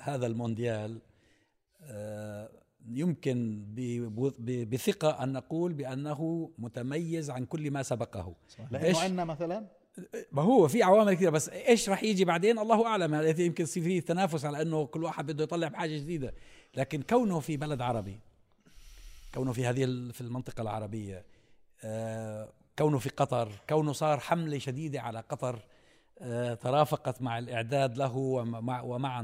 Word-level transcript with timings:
هذا 0.00 0.26
المونديال 0.26 1.00
آه، 1.82 2.50
يمكن 2.88 3.64
بثقة 4.70 5.22
أن 5.22 5.32
نقول 5.32 5.72
بأنه 5.72 6.50
متميز 6.58 7.30
عن 7.30 7.44
كل 7.44 7.70
ما 7.70 7.82
سبقه. 7.82 8.34
لأنه 8.70 8.98
عندنا 8.98 9.24
مثلا؟ 9.24 9.66
ما 10.32 10.42
هو 10.42 10.68
في 10.68 10.82
عوامل 10.82 11.14
كثيرة 11.14 11.30
بس 11.30 11.48
إيش 11.48 11.88
راح 11.88 12.02
يجي 12.02 12.24
بعدين؟ 12.24 12.58
الله 12.58 12.86
أعلم. 12.86 13.14
يمكن 13.38 13.64
يصير 13.64 13.82
في 13.82 14.00
تنافس 14.00 14.44
على 14.44 14.62
إنه 14.62 14.86
كل 14.86 15.04
واحد 15.04 15.26
بده 15.26 15.44
يطلع 15.44 15.68
بحاجة 15.68 15.98
جديدة. 15.98 16.34
لكن 16.76 17.02
كونه 17.02 17.40
في 17.40 17.56
بلد 17.56 17.80
عربي 17.80 18.20
كونه 19.34 19.52
في 19.52 19.66
هذه 19.66 19.84
في 20.12 20.20
المنطقة 20.20 20.62
العربية 20.62 21.24
آه، 21.84 22.52
كونه 22.78 22.98
في 22.98 23.08
قطر 23.08 23.52
كونه 23.68 23.92
صار 23.92 24.20
حملة 24.20 24.58
شديدة 24.58 25.00
على 25.00 25.20
قطر 25.20 25.54
آه، 25.54 25.69
ترافقت 26.54 27.22
مع 27.22 27.38
الإعداد 27.38 27.98
له 27.98 28.16
ومع, 28.16 28.80
ومع 28.80 29.20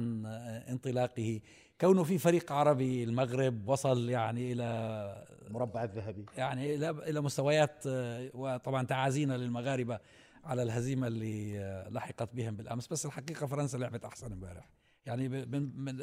انطلاقه. 0.68 1.41
كونه 1.80 2.02
في 2.02 2.19
فريق 2.19 2.52
عربي 2.52 3.05
المغرب 3.05 3.69
وصل 3.69 4.10
يعني 4.10 4.52
إلى 4.52 5.27
مربع 5.50 5.84
الذهبي. 5.84 6.27
يعني 6.36 6.74
إلى 6.74 6.91
إلى 6.91 7.20
مستويات 7.20 7.84
آه، 7.86 8.30
وطبعا 8.34 8.86
تعازينا 8.86 9.34
للمغاربة 9.34 9.98
على 10.45 10.62
الهزيمة 10.62 11.06
اللي 11.06 11.59
لحقت 11.91 12.34
بهم 12.34 12.56
بالأمس. 12.56 12.86
بس 12.86 13.06
الحقيقة 13.06 13.47
فرنسا 13.47 13.77
لعبت 13.77 14.05
أحسن 14.05 14.33
امبارح. 14.33 14.69
يعني 15.06 15.28
من 15.28 15.83
من 15.84 16.02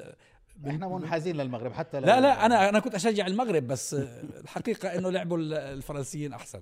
إحنا 0.67 0.87
منحازين 0.87 1.37
للمغرب 1.37 1.73
حتى 1.73 1.99
لا 1.99 2.21
لا 2.21 2.45
أنا 2.45 2.69
أنا 2.69 2.79
كنت 2.79 2.95
أشجع 2.95 3.27
المغرب 3.27 3.67
بس 3.67 3.93
الحقيقة 4.43 4.97
إنه 4.97 5.09
لعبوا 5.09 5.37
الفرنسيين 5.51 6.33
أحسن. 6.33 6.61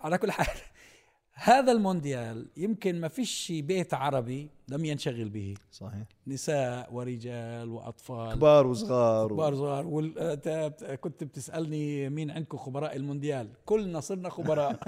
على 0.00 0.18
كل 0.18 0.32
حال 0.32 0.56
هذا 1.38 1.72
المونديال 1.72 2.46
يمكن 2.56 3.00
ما 3.00 3.08
فيش 3.08 3.52
بيت 3.52 3.94
عربي 3.94 4.50
لم 4.68 4.84
ينشغل 4.84 5.28
به. 5.28 5.54
صحيح. 5.72 6.02
نساء 6.26 6.94
ورجال 6.94 7.68
وأطفال. 7.68 8.34
كبار 8.34 8.66
وصغار. 8.66 9.28
كبار 9.28 9.52
وصغار. 9.52 9.86
وال... 9.86 10.14
كنت 11.00 11.24
بتسألني 11.24 12.08
مين 12.08 12.30
عندكم 12.30 12.58
خبراء 12.58 12.96
المونديال. 12.96 13.48
كلنا 13.64 14.00
صرنا 14.00 14.28
خبراء. 14.28 14.78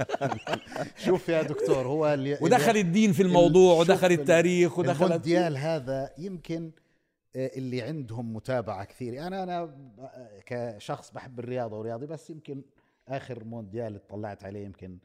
شوف 1.05 1.29
يا 1.29 1.43
دكتور 1.43 1.87
هو 1.87 2.15
اللي 2.15 2.39
ودخل 2.43 2.77
الدين 2.77 3.13
في 3.13 3.23
الموضوع 3.23 3.81
ودخل 3.81 4.13
التاريخ 4.13 4.79
ودخل 4.79 5.05
المونديال 5.05 5.57
هذا 5.57 6.11
يمكن 6.19 6.71
آه، 7.37 7.51
اللي 7.57 7.83
عندهم 7.83 8.35
متابعة 8.35 8.85
كثير. 8.85 9.27
أنا 9.27 9.43
أنا 9.43 9.75
كشخص 10.47 11.11
بحب 11.11 11.39
الرياضة 11.39 11.79
ورياضي 11.79 12.07
بس 12.07 12.31
يمكن 12.31 12.63
آخر 13.09 13.45
مونديال 13.45 13.97
اطلعت 13.97 14.45
عليه 14.45 14.65
يمكن 14.65 14.99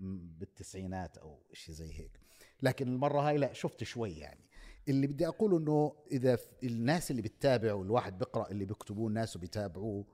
بالتسعينات 0.00 1.18
أو 1.18 1.38
شيء 1.52 1.74
زي 1.74 1.92
هيك 1.92 2.20
لكن 2.62 2.88
المرة 2.88 3.20
هاي 3.20 3.38
لا 3.38 3.52
شفت 3.52 3.84
شوي 3.84 4.10
يعني 4.10 4.44
اللي 4.88 5.06
بدي 5.06 5.28
أقوله 5.28 5.58
إنه 5.58 5.92
إذا 6.12 6.38
الناس 6.62 7.10
اللي 7.10 7.22
بتتابع 7.22 7.72
والواحد 7.72 8.18
بيقرا 8.18 8.50
اللي 8.50 8.64
بيكتبوه 8.64 9.08
الناس 9.08 9.36
وبيتابعوه 9.36 10.04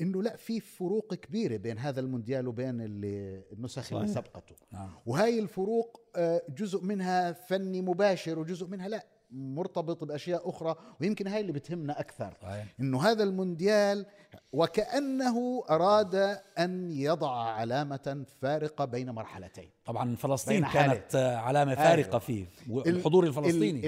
إنه 0.00 0.22
لا 0.22 0.36
في 0.36 0.60
فروق 0.60 1.14
كبيرة 1.14 1.56
بين 1.56 1.78
هذا 1.78 2.00
المونديال 2.00 2.48
وبين 2.48 2.80
اللي 2.80 3.44
النسخ 3.52 3.82
صحيح. 3.82 3.98
اللي 3.98 4.12
سبقته 4.12 4.56
نعم. 4.72 4.90
وهاي 5.06 5.38
الفروق 5.38 6.00
آه، 6.16 6.42
جزء 6.48 6.84
منها 6.84 7.32
فني 7.32 7.82
مباشر 7.82 8.38
وجزء 8.38 8.66
منها 8.66 8.88
لا 8.88 9.06
مرتبط 9.32 10.04
بأشياء 10.04 10.48
أخرى 10.48 10.74
ويمكن 11.00 11.26
هاي 11.26 11.40
اللي 11.40 11.52
بتهمنا 11.52 12.00
أكثر. 12.00 12.34
صحيح. 12.42 12.74
إنه 12.80 13.02
هذا 13.02 13.22
المونديال 13.22 14.06
وكأنه 14.52 15.64
أراد 15.70 16.14
أن 16.58 16.90
يضع 16.90 17.36
علامة 17.36 18.24
فارقة 18.40 18.84
بين 18.84 19.10
مرحلتين. 19.10 19.70
طبعا 19.84 20.16
فلسطين 20.16 20.64
كانت 20.64 21.16
علامة 21.16 21.74
فارقة 21.74 22.08
أيوة. 22.08 22.18
فيه 22.18 22.46
الحضور 22.86 23.26
الفلسطيني. 23.26 23.86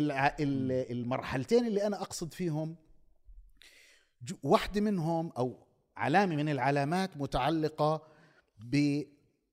المرحلتين 0.92 1.66
اللي 1.66 1.86
أنا 1.86 2.02
أقصد 2.02 2.32
فيهم 2.32 2.76
واحدة 4.42 4.80
منهم 4.80 5.32
أو 5.38 5.66
علامة 5.96 6.36
من 6.36 6.48
العلامات 6.48 7.16
متعلقة 7.16 8.02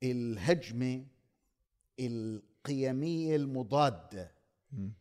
بالهجمة 0.02 1.06
القيمية 2.00 3.36
المضادة. 3.36 4.41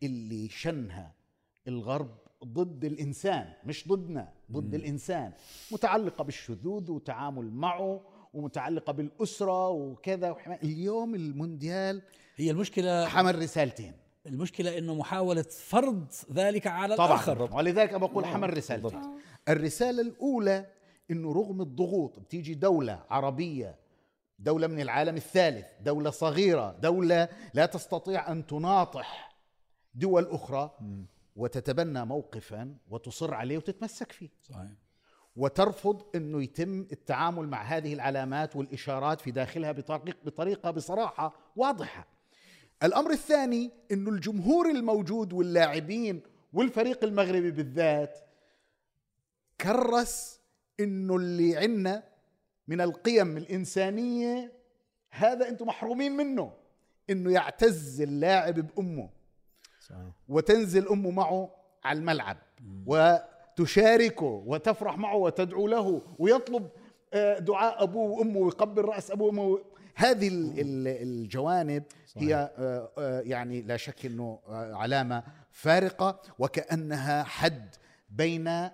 اللي 0.03 0.49
شنها 0.49 1.13
الغرب 1.67 2.17
ضد 2.45 2.85
الإنسان 2.85 3.53
مش 3.65 3.87
ضدنا 3.87 4.33
ضد 4.51 4.75
مم. 4.75 4.81
الإنسان. 4.81 5.31
متعلقة 5.71 6.23
بالشذوذ 6.23 6.91
وتعامل 6.91 7.51
معه 7.51 8.01
ومتعلقة 8.33 8.93
بالأسرة 8.93 9.69
وكذا 9.69 10.35
اليوم 10.63 11.15
المونديال 11.15 12.01
هي 12.35 12.51
المشكلة 12.51 13.07
حمل 13.07 13.39
رسالتين. 13.39 13.93
المشكلة 14.27 14.77
إنه 14.77 14.95
محاولة 14.95 15.41
فرض 15.41 16.05
ذلك 16.33 16.67
على 16.67 16.95
طبعا. 16.95 17.07
الآخر. 17.07 17.55
ولذلك 17.55 17.93
بقول 17.95 18.25
حمل 18.25 18.57
رسالتين. 18.57 19.01
الرسالة 19.49 20.01
الأولى 20.01 20.65
إنه 21.11 21.33
رغم 21.33 21.61
الضغوط 21.61 22.19
بتيجي 22.19 22.53
دولة 22.53 23.03
عربية 23.09 23.75
دولة 24.39 24.67
من 24.67 24.81
العالم 24.81 25.15
الثالث 25.15 25.65
دولة 25.81 26.09
صغيرة 26.09 26.71
دولة 26.71 27.29
لا 27.53 27.65
تستطيع 27.65 28.31
أن 28.31 28.47
تناطح 28.47 29.30
دول 29.93 30.25
أخرى 30.25 30.77
وتتبنى 31.35 32.05
موقفا 32.05 32.75
وتصر 32.89 33.33
عليه 33.33 33.57
وتتمسك 33.57 34.11
فيه. 34.11 34.29
صحيح. 34.41 34.71
وترفض 35.35 36.03
إنه 36.15 36.43
يتم 36.43 36.81
التعامل 36.91 37.47
مع 37.47 37.61
هذه 37.63 37.93
العلامات 37.93 38.55
والإشارات 38.55 39.21
في 39.21 39.31
داخلها 39.31 39.71
بطريقه 39.71 40.17
بطريقة 40.25 40.71
بصراحة 40.71 41.33
واضحة. 41.55 42.07
الأمر 42.83 43.11
الثاني 43.11 43.71
إنه 43.91 44.09
الجمهور 44.09 44.69
الموجود 44.69 45.33
واللاعبين 45.33 46.21
والفريق 46.53 47.03
المغربي 47.03 47.51
بالذات 47.51 48.19
كرس 49.61 50.39
إنه 50.79 51.15
اللي 51.15 51.57
عندنا 51.57 52.03
من 52.67 52.81
القيم 52.81 53.37
الإنسانية 53.37 54.51
هذا 55.11 55.49
أنتم 55.49 55.67
محرومين 55.67 56.11
منه 56.11 56.53
إنه 57.09 57.31
يعتز 57.31 58.01
اللاعب 58.01 58.59
بأمه. 58.59 59.09
صحيح. 59.81 60.11
وتنزل 60.29 60.87
أمه 60.87 61.11
معه 61.11 61.49
على 61.83 61.99
الملعب 61.99 62.37
وتشاركه 62.85 64.43
وتفرح 64.45 64.97
معه 64.97 65.15
وتدعو 65.15 65.67
له 65.67 66.01
ويطلب 66.19 66.69
آه، 67.13 67.39
دعاء 67.39 67.83
أبوه 67.83 68.11
وأمه 68.11 68.37
ويقبل 68.37 68.85
رأس 68.85 69.11
أبوه 69.11 69.27
وأمه 69.27 69.59
هذه 69.95 70.29
الجوانب 70.57 71.83
صحيح. 72.07 72.23
هي 72.23 72.35
آه، 72.57 72.91
آه، 72.97 73.21
يعني 73.21 73.61
لا 73.61 73.77
شك 73.77 74.05
إنه 74.05 74.39
علامة 74.49 75.23
فارقة 75.51 76.21
وكأنها 76.39 77.23
حد 77.23 77.75
بين 78.09 78.69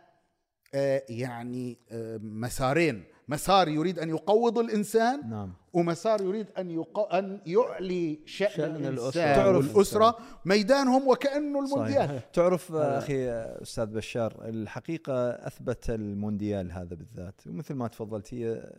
يعني 1.09 1.77
مسارين 2.21 3.03
مسار 3.27 3.67
يريد 3.67 3.99
أن 3.99 4.09
يقوض 4.09 4.59
الإنسان 4.59 5.29
نعم. 5.29 5.53
ومسار 5.77 6.21
يريد 6.21 6.47
أن 6.57 6.71
يق... 6.71 7.13
أن 7.13 7.39
يعلي 7.45 8.19
شأن, 8.25 8.49
شأن 8.49 8.75
الإنسان 8.75 9.35
تعرف 9.35 9.75
والأسرة 9.75 10.17
ميدانهم 10.45 11.07
وكانه 11.07 11.59
المونديال 11.59 12.07
صحيح. 12.07 12.23
تعرف 12.33 12.71
آه. 12.71 12.97
أخي 12.97 13.29
أستاذ 13.61 13.85
بشار 13.85 14.37
الحقيقة 14.45 15.29
أثبت 15.29 15.89
المونديال 15.89 16.71
هذا 16.71 16.95
بالذات 16.95 17.41
ومثل 17.47 17.73
ما 17.73 17.87
تفضلت 17.87 18.33
هي 18.33 18.71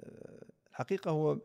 الحقيقة 0.70 1.10
هو 1.10 1.38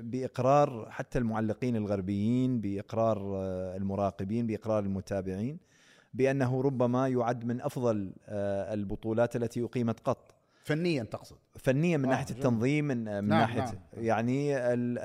بإقرار 0.00 0.90
حتى 0.90 1.18
المعلقين 1.18 1.76
الغربيين 1.76 2.60
بإقرار 2.60 3.36
آه، 3.36 3.76
المراقبين 3.76 4.46
بإقرار 4.46 4.82
المتابعين 4.82 5.58
بأنه 6.14 6.60
ربما 6.60 7.08
يعد 7.08 7.44
من 7.44 7.60
أفضل 7.60 8.12
آه، 8.28 8.74
البطولات 8.74 9.36
التي 9.36 9.62
أقيمت 9.64 10.00
قط 10.00 10.25
فنيا 10.66 11.02
تقصد. 11.02 11.36
فنيا 11.58 11.96
من 11.96 12.04
آه 12.04 12.08
ناحية 12.08 12.30
التنظيم 12.30 12.84
من, 12.84 12.96
من 12.96 13.04
نعم 13.04 13.24
ناحية 13.28 13.60
نعم. 13.60 13.74
يعني 13.92 14.56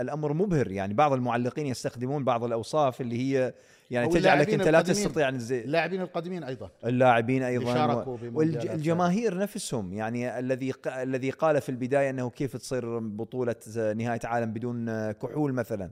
الأمر 0.02 0.34
مبهر. 0.34 0.72
يعني 0.72 0.94
بعض 0.94 1.14
المعلقين 1.14 1.68
يستخدمون 1.68 2.24
بعض 2.24 2.44
الأوصاف 2.44 3.02
اللي 3.02 3.18
هي 3.18 3.54
يعني 3.92 4.08
تجعلك 4.08 4.54
أنت 4.54 4.68
لا 4.68 4.82
تستطيع 4.82 5.30
أن 5.30 5.36
اللاعبين 5.52 6.02
القادمين 6.02 6.44
أيضا. 6.44 6.70
اللاعبين 6.86 7.44
أيضا 7.44 8.04
والجماهير 8.22 9.38
نفسهم 9.38 9.94
يعني 9.94 10.40
الذي 10.40 10.74
الذي 10.88 11.30
قال 11.30 11.62
في 11.62 11.70
البداية 11.70 12.10
أنه 12.10 12.30
كيف 12.30 12.58
تصير 12.58 13.00
بطولة 13.00 13.56
نهاية 13.76 14.22
عالم 14.24 14.54
بدون 14.54 15.12
كحول 15.12 15.54
مثلا. 15.54 15.92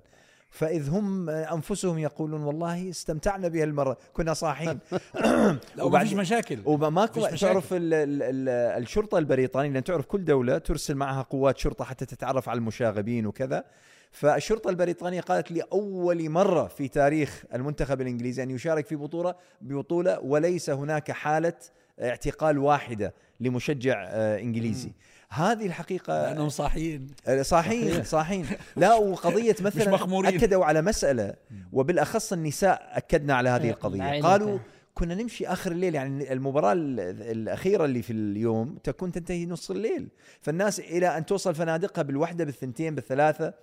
فإذ 0.50 0.90
هم 0.90 1.30
أنفسهم 1.30 1.98
يقولون 2.00 2.44
والله 2.44 2.90
استمتعنا 2.90 3.48
بها 3.48 3.64
المرة 3.64 3.98
كنا 4.14 4.34
صاحين. 4.34 4.80
وما 5.84 6.00
فيش 6.00 6.14
مشاكل. 6.14 6.60
وماكو 6.66 7.28
تعرف 7.28 7.68
الشرطة 7.72 9.18
البريطانية 9.18 9.70
لأن 9.70 9.84
تعرف 9.84 10.06
كل 10.06 10.26
دولة 10.26 10.58
ترسل 10.58 10.96
معها 10.96 11.22
قوات 11.22 11.58
شرطة 11.58 11.86
حتى 11.86 12.06
تتعرف 12.06 12.50
على 12.50 12.58
المشاغبين 12.58 13.26
وكذا. 13.26 13.64
فالشرطة 14.12 14.70
البريطانية 14.70 15.22
قالت 15.22 15.52
لأول 15.52 16.30
مرة 16.30 16.68
في 16.68 16.88
تاريخ 16.88 17.44
المنتخب 17.54 18.02
الإنجليزي 18.02 18.44
أن 18.44 18.52
يشارك 18.52 18.86
في 18.86 18.96
بطولة 18.96 19.36
ببطولة 19.62 20.20
وليس 20.20 20.70
هناك 20.70 21.12
حالة 21.12 21.54
اعتقال 22.02 22.58
واحدة 22.58 23.14
لمشجع 23.40 24.06
آه، 24.10 24.40
إنجليزي. 24.40 24.92
هذه 25.32 25.66
الحقيقة 25.66 26.14
لأنهم 26.22 26.50
صاحيين. 26.50 27.08
صاحيين 27.42 28.04
صاحيين. 28.04 28.46
لا 28.76 28.94
وقضية 28.96 29.56
مثلا 29.62 29.96
أكدوا 30.36 30.66
على 30.66 30.82
مسألة 30.82 31.34
وبالأخص 31.74 32.34
النساء 32.34 32.90
أكدنا 32.92 33.34
على 33.36 33.50
هذه 33.50 33.70
القضية. 33.70 34.02
قالوا 34.22 34.60
كنا 34.94 35.16
نمشي 35.16 35.48
آخر 35.48 35.72
الليل 35.72 35.96
يعني 35.96 36.34
المباراة 36.34 36.74
ال- 36.74 37.00
الأخيرة 37.22 37.86
اللي 37.86 38.02
في 38.02 38.14
اليوم 38.14 38.78
تكون 38.84 39.12
تنتهي 39.12 39.46
نص 39.46 39.72
الليل. 39.72 40.08
فالناس 40.42 40.80
إلى 40.80 41.18
أن 41.18 41.26
توصل 41.26 41.56
فنادقها 41.56 42.02
بالوحدة 42.02 42.44
بالثنتين 42.46 42.96
بالثلاثة. 42.96 43.54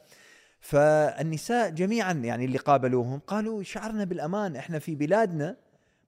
فالنساء 0.60 1.70
جميعا 1.70 2.12
يعني 2.12 2.44
اللي 2.44 2.58
قابلوهم 2.58 3.20
قالوا 3.26 3.62
شعرنا 3.62 4.04
بالأمان 4.04 4.56
إحنا 4.56 4.78
في 4.78 4.94
بلادنا 4.94 5.56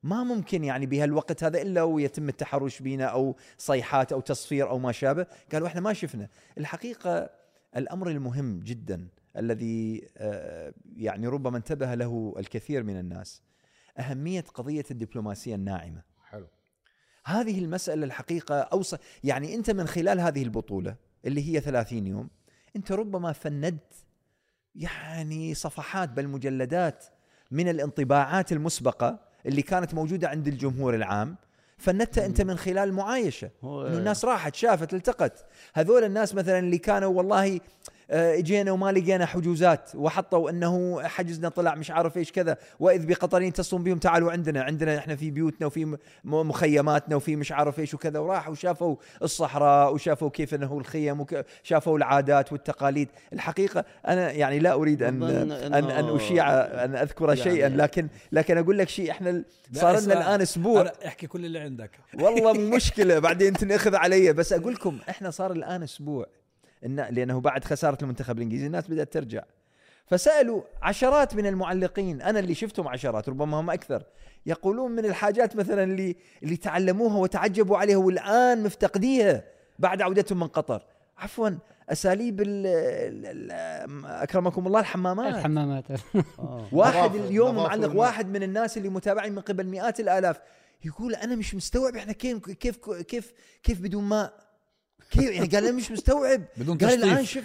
ما 0.03 0.25
ممكن 0.25 0.65
يعني 0.65 0.87
بهالوقت 0.87 1.45
هذا 1.45 1.62
إلا 1.62 1.83
ويتم 1.83 2.29
التحرش 2.29 2.83
بنا 2.83 3.05
أو 3.05 3.37
صيحات 3.59 4.12
أو 4.12 4.21
تصفير 4.21 4.69
أو 4.69 4.79
ما 4.79 4.93
شابه. 4.93 5.27
قالوا 5.53 5.69
إحنا 5.69 5.81
ما 5.81 5.93
شفنا. 5.93 6.29
الحقيقة 6.59 7.31
الأمر 7.77 8.11
المهم 8.11 8.61
جدا 8.61 9.09
الذي 9.37 10.09
آه، 10.17 10.75
يعني 10.97 11.27
ربما 11.27 11.56
انتبه 11.56 11.95
له 11.95 12.35
الكثير 12.39 12.83
من 12.83 12.99
الناس 12.99 13.43
أهمية 13.99 14.45
قضية 14.55 14.85
الدبلوماسية 14.91 15.55
الناعمة. 15.55 16.03
حلو. 16.25 16.47
هذه 17.25 17.59
المسألة 17.59 18.05
الحقيقة 18.05 18.61
أوصى 18.61 18.97
يعني 19.25 19.55
أنت 19.55 19.71
من 19.71 19.87
خلال 19.87 20.21
هذه 20.21 20.43
البطولة 20.43 20.97
اللي 21.25 21.49
هي 21.49 21.61
30 21.61 22.06
يوم 22.06 22.29
أنت 22.77 22.93
ربما 22.93 23.33
فندت 23.33 23.94
يعني 24.75 25.55
صفحات 25.55 26.09
بل 26.09 26.29
مجلدات 26.29 27.05
من 27.51 27.69
الانطباعات 27.69 28.53
المسبقة 28.53 29.28
اللي 29.49 29.62
كانت 29.62 29.95
موجودة 29.95 30.29
عند 30.29 30.49
الجمهور 30.49 30.95
العام 30.95 31.37
فندتها 31.79 32.27
أنت 32.27 32.41
من 32.41 32.59
خلال 32.59 32.79
المعايشة 32.79 33.50
هو 33.65 33.87
إنه 33.87 33.99
الناس 33.99 34.25
راحت 34.25 34.55
شافت 34.55 34.95
التقت. 34.95 35.45
هذول 35.75 36.05
الناس 36.05 36.35
مثلا 36.35 36.59
اللي 36.59 36.79
كانوا 36.79 37.09
والله 37.17 37.61
اجينا 38.10 38.72
وما 38.72 38.93
لقينا 38.93 39.26
حجوزات 39.26 39.90
وحطوا 39.94 40.50
انه 40.50 41.02
حجزنا 41.02 41.49
طلع 41.49 41.75
مش 41.75 41.90
عارف 41.90 42.16
إيش 42.16 42.32
كذا 42.32 42.56
واذ 42.81 43.06
بقطرين 43.06 43.49
يتصلون 43.49 43.82
بهم 43.82 43.99
تعالوا 43.99 44.32
عندنا 44.32 44.62
عندنا 44.62 44.99
إحنا 44.99 45.16
في 45.16 45.31
بيوتنا 45.31 45.66
وفي 45.66 45.96
مخيماتنا 46.25 47.16
وفي 47.16 47.37
مش 47.37 47.52
عارف 47.52 47.78
إيش 47.81 47.94
وكذا 47.94 48.19
وراحوا 48.19 48.52
وشافوا 48.52 48.96
الصحراء 49.22 49.94
وشافوا 49.94 50.31
كيف 50.31 50.55
انه 50.55 50.78
الخيم 50.78 51.26
وشافوا 51.64 51.99
العادات 51.99 52.52
والتقاليد. 52.52 53.08
الحقيقة 53.32 53.84
أنا 54.08 54.31
يعني 54.32 54.58
لا 54.58 54.72
أريد 54.72 55.02
ان 55.02 55.22
ان 55.22 55.52
أن 55.90 56.16
أشيع 56.16 56.50
أن 56.60 56.96
أذكر 56.96 57.28
يعني- 57.28 57.40
شيئا 57.40 57.69
لكن 57.69 58.08
لكن 58.32 58.58
أقول 58.58 58.78
لك 58.78 58.88
شيء 58.88 59.10
إحنا 59.10 59.43
صار 59.72 60.00
لنا 60.00 60.14
الآن 60.14 60.40
أسبوع. 60.40 60.93
أحكي 61.06 61.26
كل 61.26 61.44
اللي 61.44 61.58
عندك. 61.58 61.90
والله 62.14 62.52
مشكلة 62.76 63.19
بعدين 63.19 63.52
تنأخذ 63.52 63.94
علي 63.96 64.32
بس 64.32 64.52
أقول 64.52 64.72
لكم 64.75 64.99
إحنا 65.08 65.31
صار 65.31 65.52
الآن 65.52 65.82
أسبوع. 65.82 66.26
إن 66.87 66.97
لأنه 67.11 67.41
بعد 67.41 67.65
خسارة 67.65 67.99
المنتخب 68.03 68.37
الإنجليزي 68.37 68.67
الناس 68.67 68.91
بدأت 68.91 69.13
ترجع. 69.13 69.43
فسألوا 70.07 70.63
عشرات 70.83 71.35
من 71.35 71.47
المعلقين 71.47 72.23
أنا 72.23 72.39
اللي 72.39 72.55
شفتهم 72.55 72.89
عشرات 72.89 73.29
ربما 73.29 73.61
هم 73.61 73.71
أكثر 73.71 74.03
يقولون 74.47 74.91
من 74.91 75.05
الحاجات 75.05 75.57
مثلا 75.57 75.85
اللي 75.85 76.17
اللي 76.43 76.57
تعلموها 76.57 77.17
وتعجبوا 77.17 77.79
عليها 77.79 77.97
والآن 77.97 78.63
مفتقديها 78.63 79.45
بعد 79.79 80.03
عودتهم 80.03 80.41
من 80.41 80.47
قطر. 80.47 80.83
عفوا 81.19 81.51
أساليب 81.89 82.41
ال 82.41 82.67
ال 82.67 83.51
ال 83.53 84.07
أكرمكم 84.07 84.67
الله 84.67 84.81
الحمامات. 84.81 85.35
الحمامات. 85.35 85.85
واحد 86.73 87.15
اليوم 87.15 87.57
معلق. 87.57 87.97
واحد 87.97 88.29
من 88.29 88.43
الناس 88.43 88.79
اللي 88.79 88.89
متابعين 88.89 89.33
من 89.33 89.41
قبل 89.41 89.67
مئات 89.67 90.01
الآلاف 90.01 90.41
يقول 90.85 91.15
أنا 91.15 91.37
مش 91.37 91.55
مستوعب 91.55 91.97
إحنا 91.97 92.13
كيف 92.13 92.39
كيف 92.39 92.77
كيف 92.89 93.33
كيف 93.63 93.81
بدون 93.81 94.05
ماء. 94.05 94.48
كيف؟ 95.10 95.31
يعني 95.31 95.46
قال 95.46 95.64
أنا 95.64 95.76
مش 95.76 95.90
مستوعب. 95.90 96.44
بدون 96.56 96.78
قال 96.78 97.05
الآن 97.05 97.25
شوف 97.25 97.44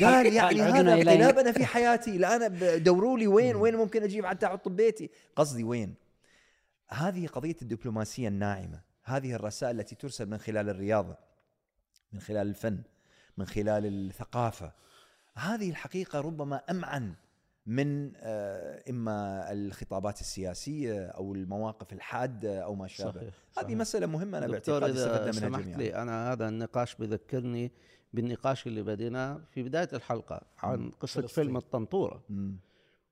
قال 0.00 0.32
يعني 0.34 0.62
هذا 0.62 0.94
انقلاب 0.94 1.38
أنا 1.38 1.52
في 1.52 1.66
حياتي 1.66 2.10
الان 2.10 2.82
دوروا 2.82 3.18
لي 3.18 3.26
وين 3.26 3.56
وين 3.56 3.76
ممكن 3.76 4.02
أجيب 4.02 4.26
حتى 4.26 4.46
أحط 4.46 4.68
ببيتي. 4.68 5.10
قصدي 5.36 5.64
وين؟ 5.64 5.94
هذه 6.88 7.26
قضية 7.26 7.56
الدبلوماسية 7.62 8.28
الناعمة. 8.28 8.80
هذه 9.04 9.34
الرسائل 9.34 9.80
التي 9.80 9.94
ترسل 9.94 10.26
من 10.26 10.38
خلال 10.38 10.68
الرياضة 10.68 11.16
من 12.12 12.20
خلال 12.20 12.48
الفن 12.48 12.78
من 13.36 13.46
خلال 13.46 13.86
الثقافة. 13.86 14.72
هذه 15.34 15.70
الحقيقة 15.70 16.20
ربما 16.20 16.60
أمعن 16.70 17.14
من 17.68 18.12
آه، 18.16 18.82
إما 18.90 19.46
الخطابات 19.52 20.20
السياسية 20.20 21.06
أو 21.06 21.34
المواقف 21.34 21.92
الحادة 21.92 22.60
أو 22.60 22.74
ما 22.74 22.86
شابه 22.86 23.12
صحيح 23.12 23.34
هذه 23.58 23.64
صحيح. 23.64 23.78
مسألة 23.78 24.06
مهمة 24.06 24.38
أنا 24.38 24.46
دكتور 24.46 24.80
باعتقادي 24.80 24.98
إذا 24.98 25.06
استفدنا 25.06 25.48
منها 25.48 25.58
سمحت 25.60 25.76
جميعا 25.76 25.78
لي 25.78 26.02
أنا 26.02 26.32
هذا 26.32 26.48
النقاش 26.48 26.94
بذكرني 26.94 27.72
بالنقاش 28.12 28.66
اللي 28.66 28.82
بديناه 28.82 29.40
في 29.50 29.62
بداية 29.62 29.88
الحلقة 29.92 30.40
عن 30.58 30.90
قصة 30.90 31.20
فلسطين. 31.20 31.44
فيلم 31.44 31.56
الطنطورة 31.56 32.22
مم. 32.28 32.56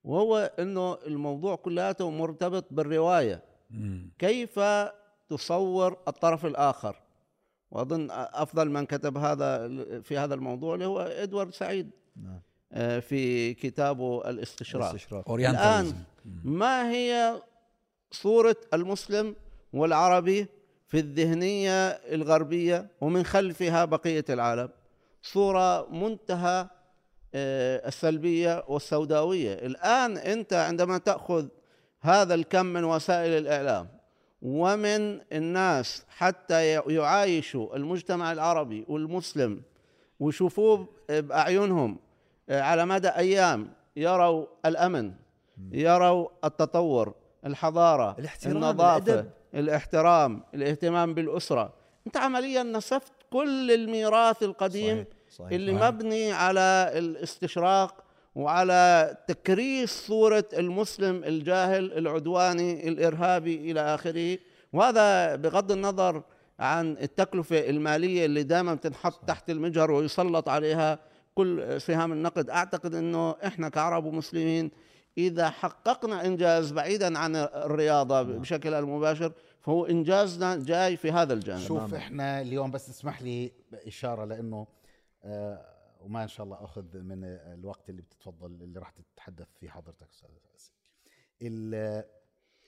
وهو 0.05 0.53
إنه 0.59 0.99
الموضوع 1.07 1.57
كلياته 1.57 2.11
مرتبط 2.11 2.65
بالرواية 2.71 3.43
مم. 3.71 4.11
كيف 4.19 4.61
تصور 5.29 5.97
الطرف 6.09 6.47
الآخر 6.47 6.97
وأظن 7.71 8.09
أفضل 8.11 8.71
من 8.71 8.87
كتب 8.87 9.17
هذا 9.17 9.69
في 10.01 10.19
هذا 10.19 10.35
الموضوع 10.35 10.75
اللي 10.75 10.87
هو 10.87 11.01
إدوارد 11.01 11.55
سعيد 11.55 11.91
نعم. 12.17 12.41
آه، 12.73 12.99
في 13.01 13.55
كتابه 13.55 14.31
الاستشراق. 14.31 14.91
الاستشراق. 14.91 15.29
اورينتاليزم 15.29 15.97
ما 16.45 16.91
هي 16.91 17.43
صورة 18.11 18.57
المسلم 18.75 19.37
والعربي 19.73 20.47
في 20.89 20.99
الذهنية 20.99 21.89
الغربية 21.89 22.89
ومن 23.01 23.25
خلفها 23.25 23.85
بقية 23.85 24.25
العالم؟ 24.31 24.69
صورة 25.23 25.91
منتهى 25.91 26.69
آه، 27.35 27.89
السلبية 27.89 28.65
والسوداوية. 28.69 29.53
الآن 29.55 30.17
أنت 30.17 30.53
عندما 30.53 30.99
تأخذ 30.99 31.49
هذا 32.01 32.35
الكم 32.35 32.67
من 32.67 32.85
وسائل 32.85 33.31
الإعلام 33.33 33.89
ومن 34.43 35.21
الناس 35.33 36.05
حتى 36.09 36.67
يعايشوا 36.89 37.77
المجتمع 37.77 38.33
العربي 38.33 38.85
والمسلم 38.89 39.63
ويشوفوه 40.21 40.89
بأعينهم 41.09 41.99
على 42.51 42.87
مدى 42.87 43.09
أيام 43.09 43.69
يروا 43.97 44.47
الأمن 44.67 45.13
يروا 45.73 46.29
التطور 46.45 47.15
الحضارة 47.47 48.17
الاحترام، 48.19 48.57
النظافة 48.57 48.97
الأدب. 48.97 49.31
الاحترام 49.55 50.43
الاهتمام 50.55 51.15
بالأسرة 51.15 51.73
أنت 52.07 52.17
عمليا 52.17 52.63
نسفت 52.63 53.13
كل 53.31 53.71
الميراث 53.71 54.43
القديم 54.43 54.97
صحيح 54.97 55.07
صحيح 55.31 55.53
اللي 55.53 55.73
صحيح. 55.79 55.89
مبني 55.89 56.33
على 56.33 56.91
الاستشراق 56.95 57.95
وعلى 58.35 59.17
تكريس 59.29 60.07
صورة 60.07 60.45
المسلم 60.53 61.25
الجاهل 61.25 61.93
العدواني 61.93 62.89
الإرهابي 62.89 63.71
إلى 63.71 63.81
آخره 63.81 64.39
وهذا 64.73 65.35
بغض 65.37 65.73
النظر 65.73 66.23
عن 66.59 66.93
التكلفة 66.93 67.71
المالية 67.71 68.25
اللي 68.25 68.43
دائما 68.43 68.75
بتنحط 68.75 69.25
تحت 69.29 69.51
المجهر 69.51 69.91
ويسلط 69.91 70.49
عليها 70.49 70.99
كل 71.37 71.81
سهام 71.81 72.13
النقد. 72.13 72.51
أعتقد 72.51 72.95
أنه 72.95 73.31
إحنا 73.31 73.69
كعرب 73.69 74.05
ومسلمين 74.05 74.71
إذا 75.19 75.51
حققنا 75.51 76.27
إنجاز 76.27 76.73
بعيدا 76.73 77.19
عن 77.19 77.37
الرياضة 77.37 78.23
بشكل 78.23 78.75
المباشر 78.75 79.33
فهو 79.61 79.87
إنجازنا 79.87 80.57
جاي 80.57 80.97
في 80.97 81.13
هذا 81.13 81.35
الجانب. 81.35 81.61
شوف 81.61 81.95
إحنا 81.95 82.41
اليوم 82.41 82.71
بس 82.71 82.89
اسمح 82.89 83.23
لي 83.23 83.53
اشاره 83.73 84.25
لإنه 84.25 84.67
آه 85.25 85.67
وما 86.01 86.23
إن 86.23 86.29
شاء 86.29 86.45
الله 86.45 86.65
أخذ 86.65 86.99
من 86.99 87.25
الوقت 87.25 87.91
اللي 87.91 88.03
بتتفضل 88.03 88.47
اللي 88.47 88.79
راح 88.81 88.91
تتحدث 88.91 89.47
فيه 89.61 89.71
حضرتك 89.71 90.07
أستاذ 90.11 90.29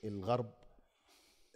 الغرب 0.05 0.51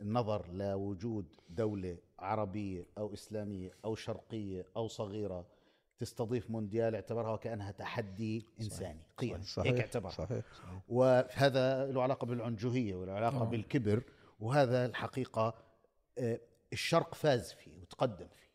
النظر 0.00 0.46
لوجود 0.52 1.26
دولة 1.50 1.96
عربية 2.18 2.86
أو 2.98 3.12
إسلامية 3.12 3.70
أو 3.84 3.94
شرقية 3.94 4.66
أو 4.76 4.88
صغيرة 4.88 5.46
تستضيف 6.06 6.50
مونديال 6.50 6.94
اعتبرها 6.94 7.32
وكانها 7.32 7.70
تحدي 7.70 8.46
إنساني 8.60 9.02
قيم 9.16 9.42
هيك 9.58 9.80
اعتبرها. 9.80 10.10
صحيح. 10.12 10.44
وهذا 10.88 11.86
له 11.92 12.02
علاقة 12.02 12.24
بالعنجهية 12.26 12.94
وله 12.94 13.12
علاقه 13.12 13.40
آه. 13.40 13.44
بالكبر 13.44 14.02
وهذا 14.40 14.86
الحقيقة 14.86 15.54
آه، 16.18 16.40
الشرق 16.72 17.14
فاز 17.14 17.52
فيه 17.52 17.80
وتقدم 17.82 18.26
فيه. 18.28 18.48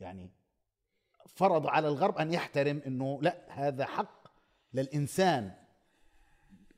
يعني 0.00 0.30
فرض 1.26 1.66
على 1.66 1.88
الغرب 1.88 2.18
أن 2.18 2.32
يحترم 2.32 2.82
إنه 2.86 3.18
لا 3.22 3.36
هذا 3.48 3.84
حق 3.86 4.28
للإنسان 4.74 5.52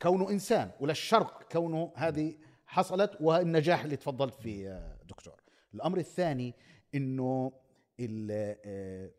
كونه 0.02 0.30
إنسان 0.30 0.70
وللشرق 0.80 1.52
كونه 1.52 1.92
هذه 1.96 2.34
حصلت 2.66 3.16
والنجاح 3.20 3.84
اللي 3.84 3.96
تفضلت 3.96 4.34
فيه 4.34 4.64
يا 4.68 4.96
دكتور. 5.08 5.34
الأمر 5.74 5.98
الثاني 5.98 6.54
إنه 6.94 7.52
ال- 8.00 8.56
آه، 8.64 9.10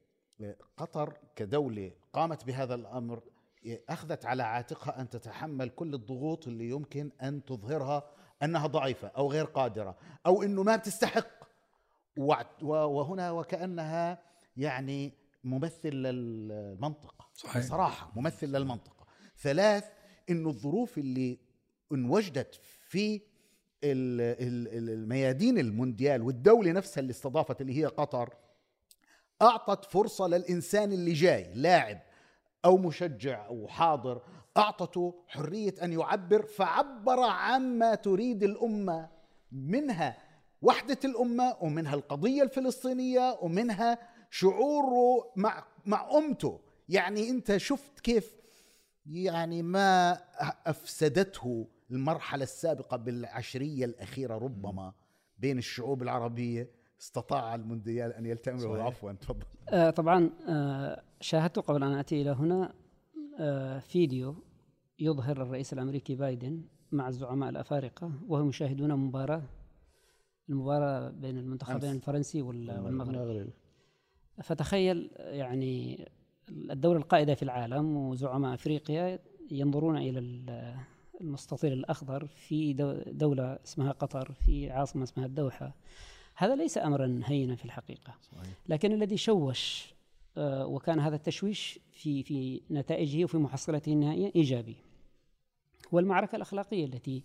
قطر 0.77 1.17
كدولة 1.35 1.91
قامت 2.13 2.43
بهذا 2.45 2.75
الأمر 2.75 3.23
أخذت 3.89 4.25
على 4.25 4.43
عاتقها 4.43 5.01
أن 5.01 5.09
تتحمل 5.09 5.69
كل 5.69 5.93
الضغوط 5.93 6.47
اللي 6.47 6.69
يمكن 6.69 7.11
أن 7.23 7.45
تظهرها 7.45 8.03
أنها 8.43 8.67
ضعيفة 8.67 9.07
أو 9.07 9.31
غير 9.31 9.45
قادرة 9.45 9.97
أو 10.25 10.43
إنه 10.43 10.63
ما 10.63 10.75
بتستحق 10.75 11.27
وهنا 12.17 13.31
وكأنها 13.31 14.21
يعني 14.57 15.13
ممثل 15.43 15.89
للمنطقة 15.89 17.27
صحيح. 17.33 17.57
بصراحة 17.63 18.11
ممثل 18.15 18.47
للمنطقة 18.47 19.05
ثلاث 19.37 19.83
إنه 20.29 20.49
الظروف 20.49 20.97
اللي 20.97 21.39
انوجدت 21.91 22.55
في 22.63 23.15
ال- 23.83 24.21
ال- 24.21 24.77
ال- 24.77 24.89
الميادين 24.89 25.57
المونديال 25.59 26.21
والدولة 26.21 26.71
نفسها 26.71 27.01
اللي 27.01 27.11
استضافت 27.11 27.61
اللي 27.61 27.77
هي 27.81 27.85
قطر 27.85 28.33
أعطت 29.41 29.85
فرصة 29.85 30.27
للإنسان 30.27 30.91
اللي 30.91 31.13
جاي 31.13 31.53
لاعب 31.53 32.01
أو 32.65 32.77
مشجع 32.77 33.47
أو 33.47 33.67
حاضر 33.67 34.21
أعطته 34.57 35.23
حرية 35.27 35.73
أن 35.83 35.93
يعبر 35.93 36.45
فعبر 36.45 37.19
عما 37.19 37.95
تريد 37.95 38.43
الأمة 38.43 39.09
منها 39.51 40.17
وحدة 40.61 40.97
الأمة 41.05 41.57
ومنها 41.61 41.95
القضية 41.95 42.43
الفلسطينية 42.43 43.37
ومنها 43.41 43.97
شعوره 44.29 45.31
مع 45.35 45.65
مع 45.85 46.09
أمته. 46.17 46.59
يعني 46.89 47.29
أنت 47.29 47.57
شفت 47.57 47.99
كيف 47.99 48.35
يعني 49.05 49.61
ما 49.61 50.11
أفسدته 50.65 51.67
المرحلة 51.91 52.43
السابقة 52.43 52.97
بالعشرية 52.97 53.85
الأخيرة 53.85 54.37
ربما 54.37 54.93
بين 55.37 55.57
الشعوب 55.57 56.03
العربية 56.03 56.69
استطاع 57.01 57.55
المونديال 57.55 58.13
أن 58.13 58.25
يلتئم 58.25 58.81
عفوا 58.81 59.11
تفضل. 59.11 59.45
آه، 59.69 59.89
طبعا 59.89 60.29
آه، 60.49 61.01
شاهدت 61.21 61.59
قبل 61.59 61.83
أن 61.83 61.93
آتي 61.93 62.21
إلى 62.21 62.29
هنا 62.31 62.73
آه، 63.39 63.79
فيديو 63.79 64.35
يظهر 64.99 65.41
الرئيس 65.41 65.73
الأمريكي 65.73 66.15
بايدن 66.15 66.61
مع 66.91 67.07
الزعماء 67.07 67.49
الأفارقة 67.49 68.11
وهم 68.27 68.49
يشاهدون 68.49 68.95
مباراة 68.95 69.43
المباراة 70.49 71.09
بين 71.09 71.37
المنتخبين. 71.37 71.91
الفرنسي 71.91 72.41
وال- 72.41 72.79
والمغربي 72.79 73.17
المغرب. 73.21 73.49
فتخيل 74.43 75.11
يعني 75.17 76.05
الدولة 76.49 76.97
القائدة 76.99 77.35
في 77.35 77.43
العالم 77.43 77.97
وزعماء 77.97 78.53
أفريقيا 78.53 79.19
ينظرون 79.51 79.97
إلى 79.97 80.19
ال- 80.19 80.75
المستطيل 81.21 81.73
الأخضر 81.73 82.27
في 82.27 82.73
دو- 82.73 83.01
دولة 83.07 83.59
اسمها 83.65 83.91
قطر 83.91 84.31
في 84.33 84.71
عاصمة 84.71 85.03
اسمها 85.03 85.25
الدوحة. 85.25 85.75
هذا 86.35 86.55
ليس 86.55 86.77
أمرا 86.77 87.21
هينا 87.25 87.55
في 87.55 87.65
الحقيقة. 87.65 88.13
لكن 88.69 88.91
الذي 88.91 89.17
شوش 89.17 89.95
آه، 90.37 90.65
وكان 90.65 90.99
هذا 90.99 91.15
التشويش 91.15 91.79
في 91.91 92.23
في 92.23 92.61
نتائجه 92.71 93.23
وفي 93.23 93.37
محصلته 93.37 93.93
النهائية 93.93 94.31
إيجابي. 94.35 94.75
والمعركة 95.91 96.35
الأخلاقية 96.35 96.85
التي 96.85 97.23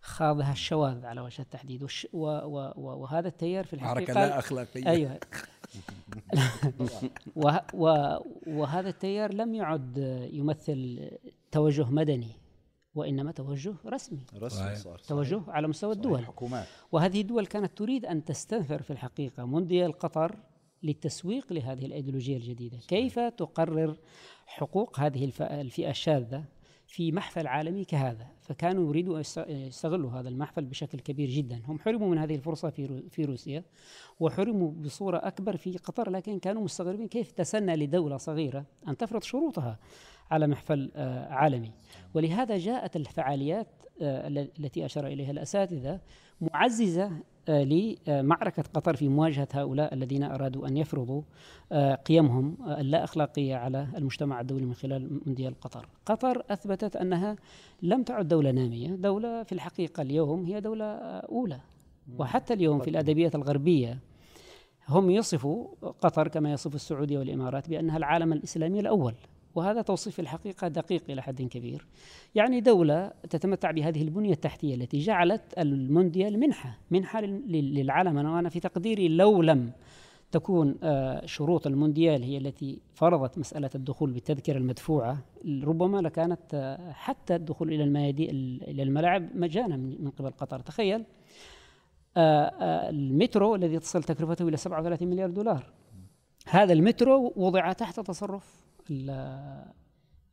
خاضها 0.00 0.52
الشواذ 0.52 1.06
على 1.06 1.20
وجه 1.20 1.42
التحديد 1.42 1.82
والش 1.82 2.06
و 2.12 2.26
و 2.26 2.72
و 2.76 3.02
وهذا 3.02 3.28
التيار 3.28 3.64
في 3.64 3.74
الحقيقة 3.74 4.14
معركة 4.14 4.14
لا 4.14 4.38
أخلاقية. 4.38 4.86
أيوه. 4.86 5.20
وه 7.36 7.60
و 7.74 8.16
وهذا 8.46 8.88
التيار 8.88 9.34
لم 9.34 9.54
يعد 9.54 9.96
يمثل 10.32 11.10
توجه 11.52 11.90
مدني. 11.90 12.41
وإنما 12.94 13.32
توجه 13.32 13.74
رسمي. 13.86 14.26
رسمي 14.34 14.48
صحيح. 14.64 14.74
صار 14.78 14.98
توجه 14.98 15.42
على 15.48 15.68
مستوى 15.68 15.92
الدول. 15.92 16.18
الحكومات 16.18 16.66
وهذه 16.92 17.20
الدول 17.20 17.46
كانت 17.46 17.78
تريد 17.78 18.04
أن 18.06 18.24
تستنفر 18.24 18.82
في 18.82 18.90
الحقيقة 18.90 19.44
مونديال 19.44 19.92
قطر 19.92 20.36
للتسويق 20.82 21.52
لهذه 21.52 21.86
الأيديولوجية 21.86 22.36
الجديدة، 22.36 22.78
كيف 22.88 23.18
تقرر 23.18 23.96
حقوق 24.46 25.00
هذه 25.00 25.24
الف- 25.24 25.42
الفئة 25.42 25.90
الشاذة 25.90 26.44
في 26.86 27.12
محفل 27.12 27.46
عالمي 27.46 27.84
كهذا، 27.84 28.26
فكانوا 28.40 28.88
يريدوا 28.88 29.14
أن 29.16 29.20
يست- 29.20 29.46
يستغلوا 29.48 30.10
هذا 30.10 30.28
المحفل 30.28 30.64
بشكل 30.64 30.98
كبير 31.00 31.28
جدا، 31.30 31.62
هم 31.66 31.78
حرموا 31.78 32.08
من 32.08 32.18
هذه 32.18 32.34
الفرصة 32.34 32.70
في 32.70 33.08
في 33.10 33.24
روسيا 33.24 33.64
وحرموا 34.20 34.70
بصورة 34.72 35.16
أكبر 35.16 35.56
في 35.56 35.76
قطر 35.78 36.10
لكن 36.10 36.38
كانوا 36.38 36.62
مستغربين 36.62 37.08
كيف 37.08 37.30
تسنى 37.32 37.76
لدولة 37.76 38.16
صغيرة 38.16 38.64
أن 38.88 38.96
تفرض 38.96 39.22
شروطها. 39.22 39.78
على 40.32 40.46
محفل 40.46 40.90
آه، 40.96 41.28
عالمي، 41.28 41.72
ولهذا 42.14 42.58
جاءت 42.58 42.96
الفعاليات 42.96 43.66
آه، 44.02 44.28
التي 44.28 44.84
أشار 44.84 45.06
إليها 45.06 45.30
الأساتذة 45.30 46.00
معززة 46.40 47.10
آه، 47.48 47.64
لمعركه 47.64 48.62
قطر 48.74 48.96
في 48.96 49.08
مواجهة 49.08 49.48
هؤلاء 49.52 49.94
الذين 49.94 50.22
أرادوا 50.22 50.68
أن 50.68 50.76
يفرضوا 50.76 51.22
قيمهم 51.94 52.56
اللا 52.78 53.04
أخلاقية 53.04 53.56
على 53.56 53.88
المجتمع 53.96 54.40
الدولي 54.40 54.66
من 54.66 54.74
خلال 54.74 55.20
مونديال 55.26 55.60
قطر. 55.60 55.88
قطر 56.06 56.44
أثبتت 56.50 56.96
أنها 56.96 57.36
لم 57.82 58.02
تعد 58.02 58.28
دولة 58.28 58.50
نامية، 58.50 58.88
دولة 58.88 59.42
في 59.42 59.52
الحقيقة 59.52 60.02
اليوم 60.02 60.44
هي 60.44 60.60
دولة 60.60 60.84
آه، 60.84 61.26
أولى. 61.28 61.60
وحتى 62.18 62.54
اليوم 62.54 62.78
في 62.78 62.90
الأدبيات 62.90 63.34
الغربية 63.34 63.98
هم 64.88 65.10
يصفوا 65.10 65.66
قطر 66.00 66.28
كما 66.28 66.52
يصف 66.52 66.74
السعودية 66.74 67.18
والإمارات 67.18 67.68
بأنها 67.68 67.96
العالم 67.96 68.32
الإسلامي 68.32 68.80
الأول. 68.80 69.14
وهذا 69.54 69.82
توصيف 69.82 70.14
في 70.14 70.22
الحقيقة 70.22 70.68
دقيق 70.68 71.02
إلى 71.10 71.22
حد 71.22 71.42
كبير. 71.42 71.86
يعني 72.34 72.60
دولة 72.60 73.12
تتمتع 73.30 73.70
بهذه 73.70 74.02
البنية 74.02 74.32
التحتية 74.32 74.74
التي 74.74 74.98
جعلت 74.98 75.42
المونديال 75.58 76.40
منحة 76.90 77.20
لل- 77.20 77.74
للعالم. 77.74 78.18
أنا 78.18 78.32
وأنا 78.34 78.48
في 78.48 78.60
تقديري 78.60 79.08
لو 79.08 79.42
لم 79.42 79.70
تكون 80.32 80.74
آه، 80.82 81.26
شروط 81.26 81.66
المونديال 81.66 82.22
هي 82.22 82.38
التي 82.38 82.78
فرضت 82.94 83.38
مسألة 83.38 83.70
الدخول 83.74 84.10
بالتذكرة 84.10 84.56
المدفوعة 84.58 85.18
ربما 85.64 85.98
لكانت 86.00 86.40
آه، 86.54 86.92
حتى 86.92 87.34
الدخول 87.34 87.72
إلى 87.72 87.84
الميادين 87.84 88.30
إلى 88.68 88.82
الملاعب 88.82 89.36
مجانا 89.36 89.76
من 89.76 90.10
قبل 90.18 90.30
قطر. 90.30 90.60
تخيل 90.60 91.04
آه، 92.16 92.90
المترو 92.90 93.54
الذي 93.54 93.78
تصل 93.78 94.02
تكلفته 94.02 94.48
إلى 94.48 94.56
37 94.56 95.08
مليار 95.10 95.30
دولار. 95.30 95.64
هذا 96.48 96.72
المترو 96.72 97.32
وضع 97.36 97.72
تحت 97.72 98.00
تصرف 98.00 98.61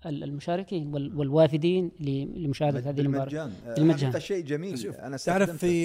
المشاركين 0.06 0.94
وال- 0.94 1.16
والوافدين 1.16 1.92
ل- 2.00 2.44
لمشاهدة 2.44 2.90
هذه 2.90 3.02
المباراة 3.02 3.52
بالمجان. 3.76 4.10
هذا 4.10 4.20
شيء 4.20 4.46
جميل 4.46 4.80
شوف، 4.80 4.96
أنا 4.96 5.18
تعرف. 5.18 5.50
في 5.52 5.84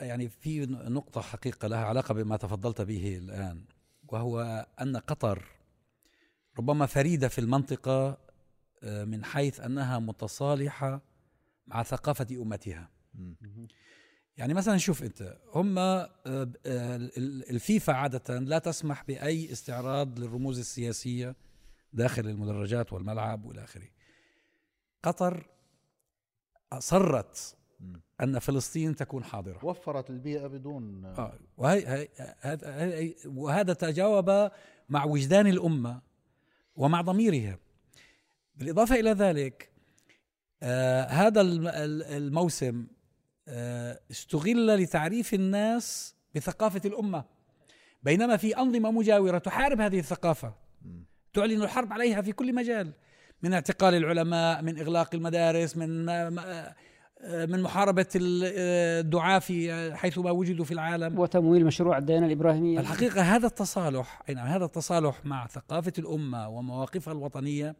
يعني 0.00 0.28
في 0.28 0.66
نقطة 0.66 1.20
حقيقة 1.20 1.68
لها 1.68 1.84
علاقة 1.84 2.14
بما 2.14 2.36
تفضلت 2.36 2.80
به 2.80 3.16
الآن 3.16 3.64
وهو 4.08 4.66
أن 4.80 4.96
قطر 4.96 5.44
ربما 6.58 6.86
فريدة 6.86 7.28
في 7.28 7.38
المنطقة 7.38 8.18
آه، 8.82 9.04
من 9.04 9.24
حيث 9.24 9.60
أنها 9.60 9.98
متصالحة 9.98 11.00
مع 11.66 11.82
ثقافة 11.82 12.26
أمتها 12.42 12.90
يعني 14.36 14.54
مثلا 14.54 14.76
شوف 14.76 15.02
أنت 15.02 15.36
هم 15.54 15.78
آه، 15.78 16.08
آه، 16.26 16.50
ال- 16.96 17.50
الفيفا 17.50 17.92
عادة 17.92 18.38
لا 18.38 18.58
تسمح 18.58 19.04
بأي 19.08 19.52
استعراض 19.52 20.18
للرموز 20.18 20.58
السياسية 20.58 21.36
داخل 21.96 22.28
المدرجات 22.28 22.92
والملعب 22.92 23.44
والى 23.44 23.64
آخره. 23.64 23.88
قطر 25.02 25.46
أصرت 26.72 27.56
أن 28.20 28.38
فلسطين 28.38 28.96
تكون 28.96 29.24
حاضرة. 29.24 29.64
وفرت 29.64 30.10
البيئة 30.10 30.46
بدون 30.46 31.04
آه 31.04 31.38
وهي 31.56 31.86
هي 31.88 32.08
هي 32.64 33.14
وهذا 33.26 33.72
تجاوب 33.72 34.50
مع 34.88 35.04
وجدان 35.04 35.46
الأمة 35.46 36.00
ومع 36.76 37.00
ضميرها. 37.00 37.58
بالإضافة 38.56 38.94
إلى 39.00 39.10
ذلك 39.10 39.70
آه 40.62 41.02
هذا 41.04 41.40
الم- 41.40 41.68
ال- 41.68 42.02
الموسم 42.02 42.86
آه 43.48 44.00
استغل 44.10 44.76
لتعريف 44.76 45.34
الناس 45.34 46.14
بثقافة 46.34 46.80
الأمة 46.84 47.24
بينما 48.02 48.36
في 48.36 48.56
أنظمة 48.58 48.90
مجاورة 48.90 49.38
تحارب 49.38 49.80
هذه 49.80 49.98
الثقافة 49.98 50.54
تعلن 51.36 51.62
الحرب 51.62 51.92
عليها 51.92 52.22
في 52.22 52.32
كل 52.32 52.54
مجال 52.54 52.92
من 53.42 53.52
اعتقال 53.52 53.94
العلماء 53.94 54.62
من 54.62 54.78
إغلاق 54.78 55.14
المدارس 55.14 55.76
من 55.76 56.08
آه، 56.08 56.74
آه، 57.20 57.46
من 57.46 57.62
محاربة 57.62 58.06
ال- 58.16 58.44
آه، 58.56 59.00
الدعاة 59.00 59.38
في 59.38 59.94
حيث 59.96 60.18
ما 60.18 60.30
وجدوا 60.30 60.64
في 60.64 60.72
العالم. 60.72 61.18
وتمويل 61.18 61.64
مشروع 61.66 61.98
الديانة 61.98 62.26
الإبراهيمية. 62.26 62.80
الحقيقة 62.80 63.22
هذا 63.22 63.46
التصالح 63.46 64.22
نعم 64.28 64.46
هذا 64.46 64.64
التصالح 64.64 65.24
مع 65.24 65.46
ثقافة 65.46 65.92
الأمة 65.98 66.48
ومواقفها 66.48 67.12
الوطنية 67.12 67.76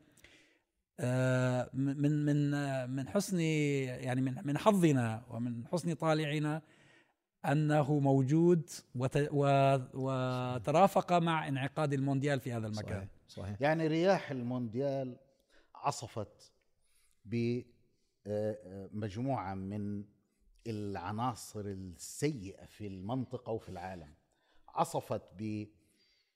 آه، 1.01 1.71
من 1.75 2.25
من 2.25 2.55
آه، 2.55 2.87
من 2.87 3.09
حسن 3.09 3.41
يعني 3.41 4.21
من 4.21 4.35
من 4.45 4.59
حظنا 4.59 5.23
ومن 5.31 5.67
حسن 5.73 5.95
طالعنا 5.95 6.63
أنه 7.47 7.99
موجود 7.99 8.69
وترافق 9.95 11.13
مع 11.13 11.49
انعقاد 11.49 11.93
المونديال 11.93 12.41
في 12.41 12.53
هذا 12.53 12.67
المكان. 12.67 12.99
صحيح. 12.99 13.16
صحيح. 13.29 13.61
يعني 13.61 13.87
رياح 13.87 14.31
المونديال 14.31 15.17
عصفت 15.75 16.53
بمجموعة 18.27 19.55
من 19.55 20.05
العناصر 20.67 21.61
السيئة 21.61 22.65
في 22.65 22.87
المنطقة 22.87 23.53
وفي 23.53 23.69
العالم. 23.69 24.15
عصفت 24.69 25.23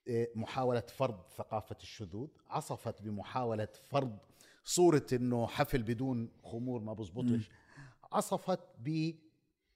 بمحاولة 0.07 0.79
فرض 0.81 1.27
ثقافة 1.37 1.75
الشذوذ 1.81 2.27
عصفت 2.47 3.01
بمحاولة 3.01 3.67
فرض 3.89 4.17
صورة 4.63 5.05
إنه 5.13 5.47
حفل 5.47 5.83
بدون 5.83 6.31
خمور 6.43 6.81
ما 6.81 6.93
بزبطش 6.93 7.49
عصفت 8.11 8.59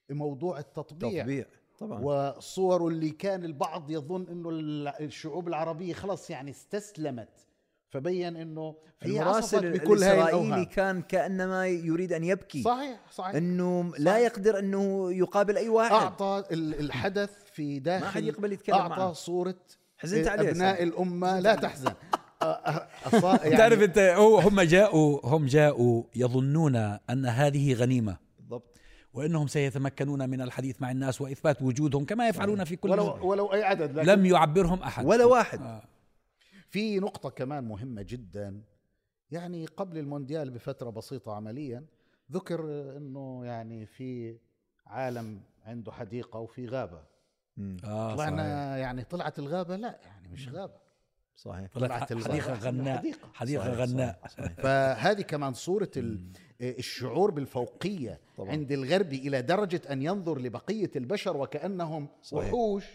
بموضوع 0.09 0.59
التطبيع. 0.59 1.23
تطبيع. 1.23 1.45
طبعا. 1.79 1.99
وصور 2.03 2.87
اللي 2.87 3.09
كان 3.09 3.45
البعض 3.45 3.91
يظن 3.91 4.25
إنه 4.31 4.49
الشعوب 4.99 5.47
العربية 5.47 5.93
خلص 5.93 6.29
يعني 6.29 6.51
استسلمت 6.51 7.29
فبين 7.89 8.35
إنه 8.35 8.75
في 8.99 9.05
المراسل 9.05 9.57
عصفت 9.57 9.81
بكل 9.81 10.03
هاي 10.03 10.13
الإسرائيلي 10.13 10.29
الأوهام. 10.47 10.63
كان 10.65 11.01
كأنما 11.01 11.67
يريد 11.67 12.13
أن 12.13 12.23
يبكي. 12.23 12.61
صحيح 12.63 12.99
صحيح. 13.11 13.35
إنه 13.35 13.91
لا 13.97 14.17
يقدر 14.17 14.59
أنه 14.59 15.11
يقابل 15.13 15.57
أي 15.57 15.69
واحد. 15.69 15.91
أعطى 15.91 16.43
ال- 16.51 16.79
الحدث 16.79 17.31
في 17.53 17.79
داخل 17.79 18.05
ما 18.05 18.11
حد 18.11 18.23
يقبل 18.23 18.53
يتكلم 18.53 18.75
أعطى 18.75 18.89
معه. 18.99 19.13
صورة 19.13 19.55
حزنت 19.97 20.27
عليه 20.27 20.49
أبناء 20.51 20.75
صراحة. 20.75 20.83
الأمة. 20.83 21.39
لا 21.39 21.55
تحزن. 21.55 21.89
أ- 21.89 21.93
أ- 22.43 23.09
أصا- 23.09 23.23
يعني 23.45 23.57
تعرف 23.57 23.81
أنت 23.81 23.97
هو 23.97 24.39
هم 24.39 24.61
جاءوا 24.61 25.19
هم 25.25 25.45
جاءوا 25.45 26.03
يظنون 26.15 26.75
أن 27.09 27.25
هذه 27.25 27.73
غنيمة. 27.73 28.17
وإنهم 29.15 29.47
سيتمكنون 29.47 30.29
من 30.29 30.41
الحديث 30.41 30.81
مع 30.81 30.91
الناس 30.91 31.21
وإثبات 31.21 31.61
وجودهم 31.61 32.05
كما 32.05 32.27
يفعلون 32.27 32.63
في 32.63 32.75
كل 32.75 32.89
ولو 32.89 33.29
ولو 33.29 33.53
أي 33.53 33.63
عدد 33.63 33.99
لكن 33.99 34.09
لم 34.09 34.25
يعبرهم 34.25 34.83
أحد. 34.83 35.05
ولا 35.05 35.25
واحد. 35.25 35.61
آه. 35.61 35.83
في 36.69 36.99
نقطة 36.99 37.29
كمان 37.29 37.63
مهمة 37.63 38.01
جدا. 38.01 38.61
يعني 39.31 39.65
قبل 39.65 39.97
المونديال 39.97 40.49
بفترة 40.49 40.89
بسيطة 40.89 41.33
عمليا 41.33 41.85
ذكر 42.31 42.63
إنه 42.97 43.45
يعني 43.45 43.85
في 43.85 44.37
عالم 44.87 45.41
عنده 45.65 45.91
حديقة 45.91 46.39
وفي 46.39 46.67
غابة. 46.67 47.01
آه 47.59 48.15
طلعنا 48.15 48.43
صحيح. 48.43 48.77
يعني 48.85 49.03
طلعت 49.03 49.39
الغابة 49.39 49.75
لا 49.75 49.99
يعني 50.03 50.27
مش 50.27 50.49
غابة. 50.49 50.84
صحيح. 51.35 51.69
حديقة 51.75 52.53
غناء 52.53 52.97
حديقة. 52.97 53.19
حديقة 53.33 53.63
صحيح، 53.63 53.75
غناء 53.79 54.19
صحيح، 54.27 54.45
صحيح. 54.47 54.51
فهذه 54.63 55.21
كمان 55.21 55.53
صورة 55.53 55.91
ال- 55.97 56.19
الشعور 56.61 57.31
بالفوقية 57.31 58.19
طبعاً. 58.37 58.51
عند 58.51 58.71
الغربي 58.71 59.17
إلى 59.27 59.41
درجة 59.41 59.81
أن 59.91 60.01
ينظر 60.01 60.39
لبقية 60.39 60.91
البشر 60.95 61.37
وكأنهم 61.37 62.07
صحيح. 62.23 62.43
وحوش 62.53 62.85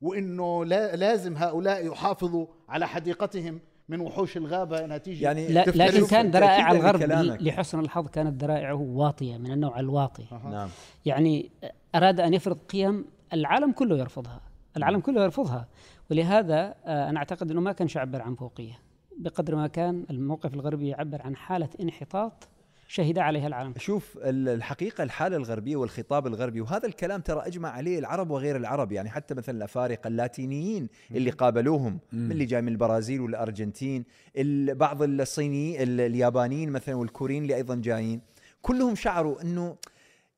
وإنه 0.00 0.64
لا 0.64 0.96
لازم 0.96 1.36
هؤلاء 1.36 1.86
يحافظوا 1.86 2.46
على 2.68 2.88
حديقتهم 2.88 3.60
من 3.88 4.00
وحوش 4.00 4.36
الغابة 4.36 4.84
أنها 4.84 4.98
تيجي 4.98 5.24
يعني 5.24 5.48
لكن 5.48 6.06
كان 6.06 6.30
ذرائع 6.30 6.72
الغرب 6.72 7.00
لكلامك. 7.00 7.42
لحسن 7.42 7.80
الحظ 7.80 8.08
كانت 8.08 8.42
ذرائعه 8.42 8.74
واطية 8.74 9.36
من 9.36 9.52
النوع 9.52 9.80
الواطي 9.80 10.24
نعم 10.44 10.68
يعني 11.06 11.50
أراد 11.94 12.20
أن 12.20 12.34
يفرض 12.34 12.58
قيم 12.58 13.04
العالم 13.32 13.72
كله 13.72 13.98
يرفضها 13.98 14.40
العالم 14.76 15.00
كله 15.00 15.22
يرفضها. 15.24 15.68
ولهذا 16.10 16.74
آه، 16.84 17.08
أنا 17.10 17.18
أعتقد 17.18 17.50
إنه 17.50 17.60
ما 17.60 17.72
كان 17.72 17.88
يعبر 17.96 18.22
عن 18.22 18.34
فوقية. 18.34 18.78
بقدر 19.18 19.56
ما 19.56 19.66
كان 19.66 20.06
الموقف 20.10 20.54
الغربي 20.54 20.88
يعبر 20.88 21.22
عن 21.22 21.36
حالة 21.36 21.68
انحطاط 21.80 22.48
شهد 22.88 23.18
عليها 23.18 23.46
العالم. 23.46 23.74
شوف 23.78 24.18
ال- 24.22 24.48
الحقيقة 24.48 25.04
الحالة 25.04 25.36
الغربية 25.36 25.76
والخطاب 25.76 26.26
الغربي 26.26 26.60
وهذا 26.60 26.86
الكلام 26.88 27.20
ترى 27.20 27.46
أجمع 27.46 27.68
عليه 27.70 27.98
العرب 27.98 28.30
وغير 28.30 28.56
العرب. 28.56 28.92
يعني 28.92 29.10
حتى 29.10 29.34
مثلا 29.34 29.56
الأفارقة 29.56 30.08
اللاتينيين 30.08 30.88
اللي 31.10 31.30
قابلوهم 31.30 31.98
من 32.12 32.32
اللي 32.32 32.44
جاي 32.44 32.62
من 32.62 32.68
البرازيل 32.68 33.20
والأرجنتين 33.20 34.04
ال- 34.36 34.74
بعض 34.74 35.02
الصينيين 35.02 35.82
ال- 35.82 36.00
اليابانيين 36.00 36.70
مثلا 36.70 36.94
والكوريين 36.94 37.42
اللي 37.42 37.56
أيضا 37.56 37.74
جايين. 37.74 38.20
كلهم 38.62 38.94
شعروا 38.94 39.42
أنه 39.42 39.76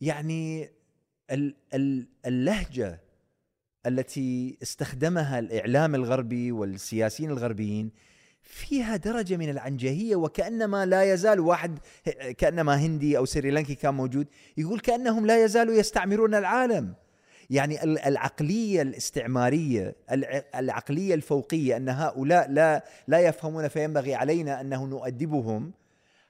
يعني 0.01 0.69
ال- 1.31 1.55
ال- 1.75 2.07
اللهجة 2.27 3.01
التي 3.87 4.59
استخدمها 4.63 5.39
الإعلام 5.39 5.95
الغربي 5.95 6.53
والسياسيين 6.53 7.31
الغربيين 7.31 7.91
فيها 8.43 8.97
درجة 8.97 9.37
من 9.37 9.51
العنجهية 9.51 10.17
وكأنما 10.17 10.87
لا 10.87 11.13
يزال 11.13 11.41
واحد 11.41 11.79
كأنما 12.39 12.75
هندي 12.77 13.19
أو 13.19 13.25
سريلانكي 13.25 13.75
كان 13.75 13.95
موجود 13.95 14.27
يقول 14.57 14.81
كأنهم 14.81 15.27
لا 15.27 15.45
يزالوا 15.45 15.75
يستعمرون 15.75 16.35
العالم. 16.35 16.95
يعني 17.51 17.85
ال- 17.85 17.99
العقلية 17.99 18.83
الاستعمارية 18.83 19.97
الع- 20.13 20.43
العقلية 20.55 21.15
الفوقية 21.15 21.77
أن 21.77 21.89
هؤلاء 21.89 22.51
لا 22.51 22.85
لا 23.09 23.19
يفهمون 23.19 23.69
فينبغي 23.69 24.15
علينا 24.15 24.61
أنه 24.61 24.85
نؤدبهم 24.85 25.73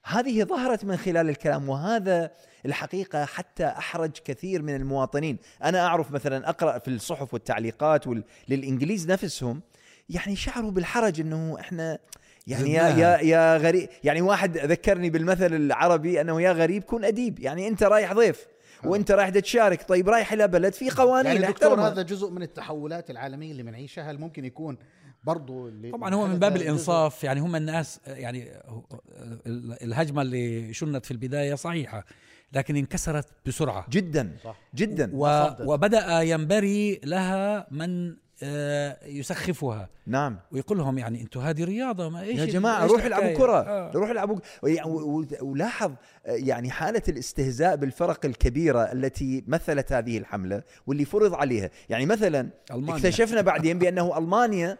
هذه 0.04 0.44
ظهرت 0.44 0.84
من 0.84 0.96
خلال 0.96 1.28
الكلام 1.28 1.68
وهذا 1.68 2.30
الحقيقة 2.66 3.25
حتى 3.25 3.67
أحرج 3.67 4.10
كثير 4.25 4.62
من 4.62 4.76
المواطنين 4.76 5.38
أنا 5.65 5.86
أعرف 5.86 6.10
مثلا 6.10 6.49
أقرأ 6.49 6.78
في 6.78 6.88
الصحف 6.88 7.34
والتعليقات 7.34 8.06
وال... 8.06 8.25
للإنجليز 8.49 9.10
نفسهم 9.10 9.62
يعني 10.08 10.36
شعروا 10.36 10.71
بالحرج 10.71 11.21
أنه 11.21 11.60
إحنا 11.60 11.99
يعني 12.47 12.73
يا. 12.73 12.88
يا 12.88 13.19
يا 13.19 13.56
غريب 13.56 13.88
يعني 14.04 14.21
واحد 14.21 14.58
ذكرني 14.58 15.10
بالمثل 15.10 15.54
العربي 15.54 16.21
أنه 16.21 16.43
يا 16.43 16.52
غريب 16.52 16.82
كن 16.82 17.04
أديب 17.04 17.41
يعني 17.41 17.69
أنت 17.69 17.82
رايح 17.82 18.12
ضيف 18.12 18.47
وأنت 18.84 19.10
رايح 19.10 19.28
تشارك 19.28 19.88
طيب 19.88 20.08
رايح 20.08 20.32
إلى 20.32 20.49
بلد 20.49 20.73
في 20.73 20.91
قوانين 20.91 21.32
يعني 21.32 21.47
دكتور. 21.47 21.80
هذا 21.80 22.02
جزء 22.02 22.30
من 22.30 22.43
التحولات 22.43 23.10
العالمية 23.10 23.50
اللي 23.52 23.62
بنعيشها 23.62 24.10
هل 24.10 24.19
ممكن 24.19 24.45
يكون 24.45 24.78
برضو 25.25 25.69
اللي 25.69 25.91
طبعا 25.91 26.15
هو 26.15 26.26
من 26.26 26.38
باب 26.38 26.56
الإنصاف 26.56 27.25
يعني 27.25 27.41
هم 27.41 27.56
الناس 27.56 28.00
يعني 28.06 28.52
الهجمة 29.82 30.23
اللي 30.23 30.75
شنت 30.75 31.04
في 31.04 31.10
البداية 31.10 31.54
صحيحة 31.54 32.04
لكن 32.54 32.76
انكسرت 32.76 33.26
بسرعة 33.47 33.86
جدا 33.90 34.36
صح. 34.45 34.56
جدا 34.75 35.10
و. 35.14 35.47
وبدأ 35.60 36.21
ينبري 36.21 37.00
لها 37.04 37.67
من 37.71 38.14
آه، 38.43 38.99
يسخفها 39.06 39.88
نعم 40.06 40.38
ويقول 40.52 40.78
لهم 40.78 40.99
يعني 40.99 41.21
أنتم 41.21 41.40
هذه 41.40 41.64
رياضة 41.64 42.08
ما 42.08 42.23
إيش 42.23 42.38
يا 42.38 42.45
جماعة 42.45 42.86
روحوا 42.86 43.06
العبوا؟ 43.06 43.36
كرة 43.36 43.60
آه. 43.60 43.93
روحوا 43.95 44.12
العبوا 44.12 44.38
ولاحظ 45.43 45.93
آه، 46.26 46.30
يعني 46.30 46.71
حالة 46.71 47.02
الاستهزاء 47.08 47.76
بالفرق 47.76 48.26
الكبيرة 48.26 48.93
التي 48.93 49.45
مثلت 49.47 49.93
هذه 49.93 50.19
الحملة 50.19 50.62
واللي 50.86 51.04
فرض 51.04 51.34
عليها 51.34 51.71
يعني 51.88 52.06
مثلا 52.06 52.50
ألمانيا. 52.71 52.97
اكتشفنا 52.97 53.40
بعدين 53.40 53.78
بأنه 53.78 54.19
ألمانيا 54.19 54.78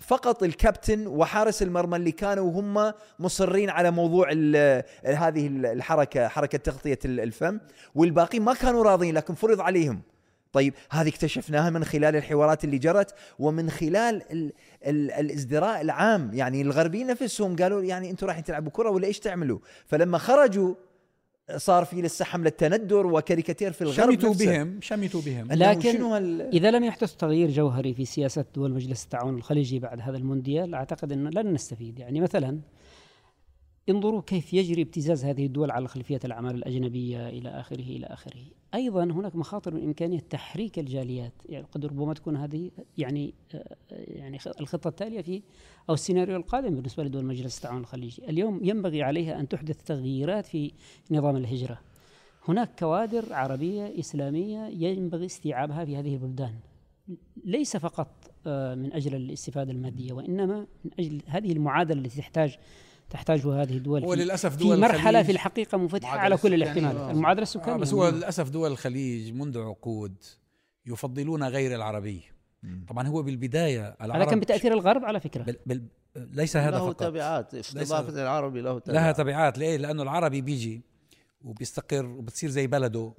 فقط 0.00 0.42
الكابتن 0.42 1.06
وحارس 1.06 1.62
المرمى 1.62 1.96
اللي 1.96 2.12
كانوا 2.12 2.52
هم 2.60 2.92
مصرين 3.18 3.70
على 3.70 3.90
موضوع 3.90 4.28
ال- 4.32 4.82
هذه 5.04 5.46
الحركة 5.46 6.28
حركة 6.28 6.58
تغطية 6.58 6.98
ال- 7.04 7.20
الفم 7.20 7.60
والباقيين 7.94 8.42
ما 8.42 8.54
كانوا 8.54 8.84
راضين 8.84 9.14
لكن 9.14 9.34
فرض 9.34 9.60
عليهم. 9.60 10.02
طيب 10.52 10.74
هذه 10.90 11.08
اكتشفناها 11.08 11.70
من 11.70 11.84
خلال 11.84 12.16
الحوارات 12.16 12.64
اللي 12.64 12.78
جرت 12.78 13.14
ومن 13.38 13.70
خلال 13.70 14.22
ال 14.32 14.52
ال 14.86 15.10
الازدراء 15.10 15.80
العام. 15.80 16.30
يعني 16.34 16.62
الغربيين 16.62 17.06
نفسهم 17.06 17.56
قالوا 17.56 17.82
يعني 17.82 18.10
أنتم 18.10 18.26
رايحين 18.26 18.44
تلعبوا 18.44 18.70
كرة 18.72 18.90
ولا 18.90 19.06
إيش 19.06 19.18
تعملوا؟ 19.20 19.58
فلما 19.86 20.18
خرجوا 20.18 20.74
صار 21.56 21.84
في 21.84 22.02
لسه 22.02 22.24
حمله 22.24 22.50
تندر 22.50 23.06
وكاريكاتير 23.06 23.72
في 23.72 23.82
الغرب 23.82 24.10
شمتوا 24.12 24.30
نفسه. 24.30 24.46
بهم 24.46 24.78
شمتوا 24.82 25.20
بهم 25.26 25.52
لكن 25.52 25.92
شنو 25.92 26.14
هال... 26.14 26.40
إذا 26.52 26.70
لم 26.70 26.84
يحدث 26.84 27.14
تغيير 27.14 27.50
جوهري 27.50 27.94
في 27.94 28.04
سياسة 28.04 28.44
دول 28.54 28.72
مجلس 28.72 29.04
التعاون 29.04 29.34
الخليجي 29.34 29.78
بعد 29.78 30.00
هذا 30.00 30.16
المونديال 30.16 30.74
أعتقد 30.74 31.12
أنه 31.12 31.30
لن 31.30 31.52
نستفيد 31.52 31.98
يعني 31.98 32.20
مثلا 32.20 32.58
انظروا 33.88 34.22
كيف 34.22 34.54
يجري 34.54 34.82
ابتزاز 34.82 35.24
هذه 35.24 35.46
الدول 35.46 35.70
على 35.70 35.88
خلفية 35.88 36.20
الأعمال 36.24 36.54
الأجنبية 36.54 37.28
إلى 37.28 37.48
آخره 37.48 37.80
إلى 37.80 38.06
آخره. 38.06 38.40
أيضا 38.74 39.04
هناك 39.04 39.36
مخاطر 39.36 39.74
من 39.74 39.82
إمكانية 39.82 40.20
تحريك 40.20 40.78
الجاليات. 40.78 41.32
يعني 41.48 41.66
قد 41.72 41.86
ربما 41.86 42.14
تكون 42.14 42.36
هذه 42.36 42.70
يعني 42.98 43.34
يعني 43.90 44.38
الخطة 44.60 44.88
التالية 44.88 45.20
في 45.20 45.42
أو 45.88 45.94
السيناريو 45.94 46.36
القادم 46.36 46.74
بالنسبة 46.74 47.04
لدول 47.04 47.24
مجلس 47.24 47.56
التعاون 47.56 47.80
الخليجي. 47.80 48.28
اليوم 48.28 48.60
ينبغي 48.64 49.02
عليها 49.02 49.40
أن 49.40 49.48
تحدث 49.48 49.82
تغييرات 49.82 50.46
في 50.46 50.72
نظام 51.10 51.36
الهجرة. 51.36 51.80
هناك 52.48 52.78
كوادر 52.78 53.32
عربية 53.32 53.98
إسلامية 53.98 54.66
ينبغي 54.66 55.26
استيعابها 55.26 55.84
في 55.84 55.96
هذه 55.96 56.14
البلدان. 56.14 56.54
ليس 57.44 57.76
فقط 57.76 58.30
آه، 58.46 58.74
من 58.74 58.92
أجل 58.92 59.14
الاستفادة 59.14 59.72
المادية 59.72 60.12
وإنما 60.12 60.66
من 60.84 60.90
أجل 60.98 61.22
هذه 61.26 61.52
المعادلة 61.52 62.00
التي 62.00 62.18
تحتاج 62.18 62.58
تحتاجها 63.10 63.62
هذه 63.62 63.76
الدول 63.76 64.04
هو 64.04 64.10
في- 64.16 64.22
للاسف 64.24 64.56
في 64.56 64.64
دول 64.64 64.80
مرحلة 64.80 65.00
الخليج. 65.10 65.26
في 65.26 65.32
الحقيقة 65.32 65.78
منفتحة 65.78 65.98
المعادلة 65.98 66.22
على 66.24 66.36
كل. 66.36 66.54
الاحتمالات. 66.54 66.96
آه. 66.96 67.10
المعادلة 67.10 67.40
آه 67.40 67.42
السكانية 67.42 67.76
بس 67.80 67.92
هو. 67.94 68.08
للأسف 68.08 68.50
دول 68.50 68.70
الخليج 68.72 69.32
منذ 69.32 69.58
عقود 69.58 70.14
يفضلون 70.86 71.44
غير 71.44 71.74
العربي. 71.74 72.22
طبعا 72.88 73.06
هو 73.08 73.22
بالبداية 73.22 73.96
العرب 74.00 74.20
هذا 74.22 74.30
كان 74.30 74.40
بتأثير 74.40 74.72
الغرب 74.72 75.04
على 75.04 75.20
فكرة. 75.20 75.42
بل 75.42 75.56
بل 75.66 75.82
ليس 76.16 76.56
هذا 76.56 76.70
له 76.70 76.78
فقط. 76.86 77.00
تبعات 77.00 77.54
استضافة 77.54 78.22
العربي 78.22 78.60
له 78.60 78.78
تبعات. 78.78 78.88
لها 78.88 79.12
تبعات. 79.12 79.58
ليه؟ 79.58 79.76
لأنه 79.76 80.02
العربي 80.02 80.40
بيجي 80.40 80.82
وبيستقر 81.44 82.06
وبتصير 82.06 82.50
زي 82.50 82.66
بلده. 82.66 83.12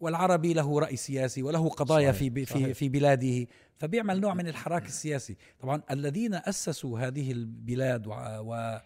والعربي 0.00 0.54
له 0.54 0.80
رأي 0.80 0.96
سياسي 0.96 1.42
وله 1.42 1.68
قضايا 1.68 2.12
صحيح، 2.12 2.18
في 2.32 2.44
في 2.44 2.52
صحيح. 2.52 2.72
في 2.76 2.88
بلاده. 2.88 3.46
فبيعمل 3.78 4.20
نوع 4.20 4.34
من 4.34 4.48
الحراك 4.48 4.86
السياسي. 4.86 5.36
طبعا 5.60 5.82
الذين 5.90 6.34
أسسوا 6.34 6.98
هذه 6.98 7.32
البلاد 7.32 8.06
و, 8.06 8.12
و 8.40 8.80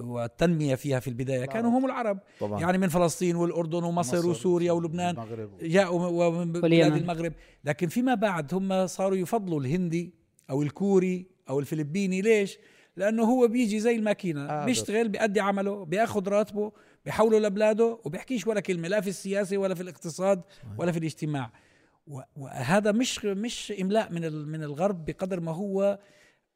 والتنمية 0.00 0.74
فيها 0.74 1.00
في 1.00 1.08
البداية 1.08 1.44
كانوا 1.44 1.78
هم 1.78 1.84
العرب. 1.86 2.18
طبعا. 2.40 2.60
يعني 2.60 2.78
من 2.78 2.88
فلسطين 2.88 3.36
والأردن 3.36 3.84
ومصر 3.84 4.18
مصر 4.18 4.28
وسوريا 4.28 4.72
ولبنان. 4.72 5.16
جاءوا 5.62 6.26
ومن 6.26 6.52
بلاد. 6.52 6.92
المغرب. 6.92 7.32
لكن 7.64 7.88
فيما 7.88 8.14
بعد 8.14 8.54
هم 8.54 8.86
صاروا 8.86 9.16
يفضلوا 9.18 9.60
الهندي 9.60 10.14
أو 10.50 10.62
الكوري 10.62 11.26
أو 11.48 11.60
الفلبيني. 11.60 12.22
ليش؟ 12.22 12.58
لأنه 12.96 13.22
هو 13.22 13.48
بيجي 13.48 13.80
زي 13.80 13.96
الماكينة. 13.96 14.40
آه، 14.50 14.64
بيشتغل 14.64 15.08
بيأدي 15.08 15.40
عمله 15.40 15.84
بيأخذ 15.84 16.28
راتبه 16.28 16.72
بيحوله 17.04 17.38
لبلاده 17.38 17.98
وبيحكيش 18.04 18.46
ولا 18.46 18.60
كلمة 18.60 18.88
لا 18.88 19.00
في 19.00 19.08
السياسة 19.08 19.58
ولا 19.58 19.74
في 19.74 19.80
الاقتصاد 19.82 20.42
ولا 20.78 20.92
في 20.92 20.98
الاجتماع. 20.98 21.50
وهذا 22.36 22.92
مش 22.92 23.24
مش 23.24 23.72
إملاء 23.80 24.12
من 24.12 24.24
ال- 24.24 24.48
من 24.48 24.62
الغرب 24.62 25.04
بقدر 25.04 25.40
ما 25.40 25.52
هو 25.52 25.98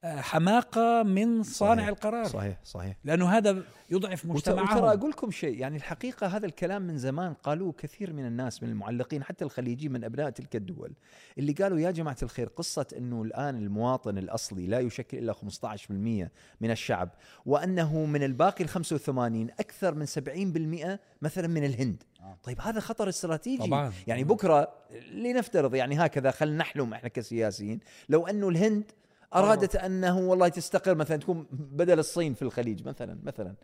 حماقة 0.04 1.02
من 1.02 1.42
صانع 1.42 1.74
صحيح. 1.82 1.88
القرار. 1.88 2.24
صحيح 2.24 2.58
صحيح. 2.64 2.96
لأنه 3.04 3.28
هذا 3.28 3.62
يضعف 3.90 4.24
مجتمعهم. 4.24 4.76
وترى 4.76 4.92
أقول 4.94 5.10
لكم 5.10 5.30
شيء 5.30 5.58
يعني 5.58 5.76
الحقيقة 5.76 6.26
هذا 6.26 6.46
الكلام 6.46 6.82
من 6.82 6.98
زمان 6.98 7.34
قالوه 7.34 7.72
كثير 7.72 8.12
من 8.12 8.26
الناس 8.26 8.62
من 8.62 8.68
المعلقين 8.68 9.22
حتى 9.24 9.44
الخليجيين 9.44 9.92
من 9.92 10.04
أبناء 10.04 10.30
تلك 10.30 10.56
الدول 10.56 10.92
اللي 11.38 11.52
قالوا 11.52 11.78
يا 11.78 11.90
جماعة 11.90 12.16
الخير 12.22 12.48
قصة 12.48 12.86
إنه 12.96 13.22
الآن 13.22 13.56
المواطن 13.56 14.18
الأصلي 14.18 14.66
لا 14.66 14.80
يشكل 14.80 15.18
إلا 15.18 15.32
15% 15.32 16.30
من 16.60 16.70
الشعب 16.70 17.10
وأنه 17.46 18.04
من 18.04 18.22
الباقي 18.22 18.64
ال 18.64 18.68
85 18.68 19.50
أكثر 19.50 19.94
من 19.94 20.06
70% 20.06 20.98
مثلا 21.22 21.48
من 21.48 21.64
الهند. 21.64 22.02
طيب 22.42 22.60
هذا 22.60 22.80
خطر 22.80 23.08
استراتيجي. 23.08 23.66
طبعاً. 23.66 23.92
يعني 24.06 24.24
بكرة 24.24 24.68
لنفترض 25.12 25.74
يعني 25.74 25.96
هكذا 26.04 26.30
خلينا 26.30 26.56
نحلم 26.56 26.92
إحنا 26.94 27.08
كسياسيين 27.08 27.80
لو 28.08 28.26
أنه 28.26 28.48
الهند 28.48 28.92
أرادت 29.34 29.76
أنه 29.76 30.18
والله 30.20 30.48
تستقر 30.48 30.94
مثلا 30.94 31.16
تكون 31.16 31.46
بدل 31.52 31.98
الصين 31.98 32.34
في 32.34 32.42
الخليج 32.42 32.86
مثلا 32.88 33.18
مثلا. 33.24 33.54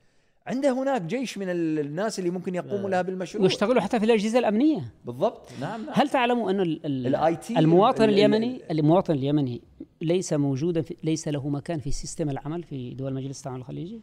عنده 0.46 0.70
هناك 0.83 1.03
جيش 1.03 1.38
من 1.38 1.48
ال- 1.50 1.79
الناس 1.79 2.18
اللي 2.18 2.31
ممكن 2.31 2.55
يقوموا 2.55 2.90
لها 2.90 3.03
بالمشروع. 3.03 3.44
ويشتغلوا 3.44 3.81
حتى 3.83 3.98
في 4.00 4.05
الأجهزة 4.05 4.38
الأمنية. 4.38 4.94
بالضبط. 5.05 5.48
نعم 5.61 5.85
نعم. 5.85 5.90
هل 5.94 6.09
تعلموا 6.09 6.50
انه 6.50 6.62
ال- 6.62 6.87
ال- 6.87 7.14
ال 7.14 7.37
IT 7.37 7.57
المواطن 7.59 8.05
ال- 8.05 8.09
ال- 8.09 8.14
اليمني 8.14 8.62
المواطن 8.70 9.14
اليمني 9.14 9.62
ليس 10.03 10.33
موجودا 10.33 10.83
في 10.83 10.96
ليس 11.05 11.29
له 11.29 11.48
مكان 11.48 11.79
في 11.79 11.90
سيستم 11.90 12.31
العمل 12.31 12.62
في 12.62 12.94
دول 12.94 13.14
مجلس 13.14 13.38
التعاون 13.38 13.61
الخليجي؟ 13.61 14.00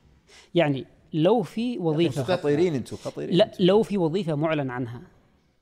يعني 0.55 0.85
لو 1.13 1.41
في 1.41 1.77
وظيفة 1.77 2.23
خطيرين 2.23 2.75
أنتم 2.75 2.95
خطيرين. 2.97 3.35
لا 3.37 3.45
أنتم. 3.45 3.63
لو 3.63 3.83
في 3.83 3.97
وظيفة 3.97 4.35
معلن 4.35 4.69
عنها 4.69 5.01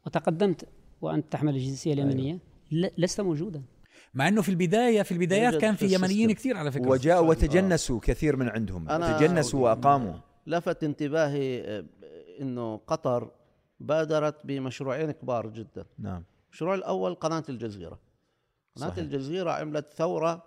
وتقدمت 0.06 0.66
وأنت 1.02 1.26
تحمل 1.32 1.56
الجنسيه 1.56 1.94
اليمنية 1.94 2.40
ل- 2.72 2.90
لست 2.98 3.22
موجودا. 3.22 3.62
مع 4.14 4.28
إنه 4.28 4.42
في 4.42 4.50
البدايه 4.50 5.02
في 5.02 5.12
البدايات 5.12 5.56
كان 5.56 5.76
في 5.76 5.88
في 5.88 5.94
يمنيين. 5.96 6.32
كثير 6.32 6.58
على 6.58 6.72
فكرة. 6.72 6.88
وجاءوا 6.90 7.30
وتجنسوا 7.30 8.00
كثير 8.04 8.36
من 8.36 8.50
عندهم. 8.50 8.88
أنا- 8.88 9.20
تجنسوا 9.20 9.60
وأقاموا. 9.70 10.14
لفت 10.48 10.84
انتباهي 10.84 11.62
آه، 11.62 11.86
إنه 12.42 12.78
قطر 12.88 13.32
بادرت 13.80 14.46
بمشروعين 14.46 15.12
كبار 15.12 15.48
جدا. 15.48 15.86
نعم. 16.00 16.24
المشروع 16.50 16.76
الأول 16.76 17.16
قناة 17.16 17.44
الجزيرة. 17.50 18.00
قناة 18.76 18.88
صحيح. 18.90 18.98
الجزيرة 19.04 19.52
عملت 19.52 19.94
ثورة 19.94 20.44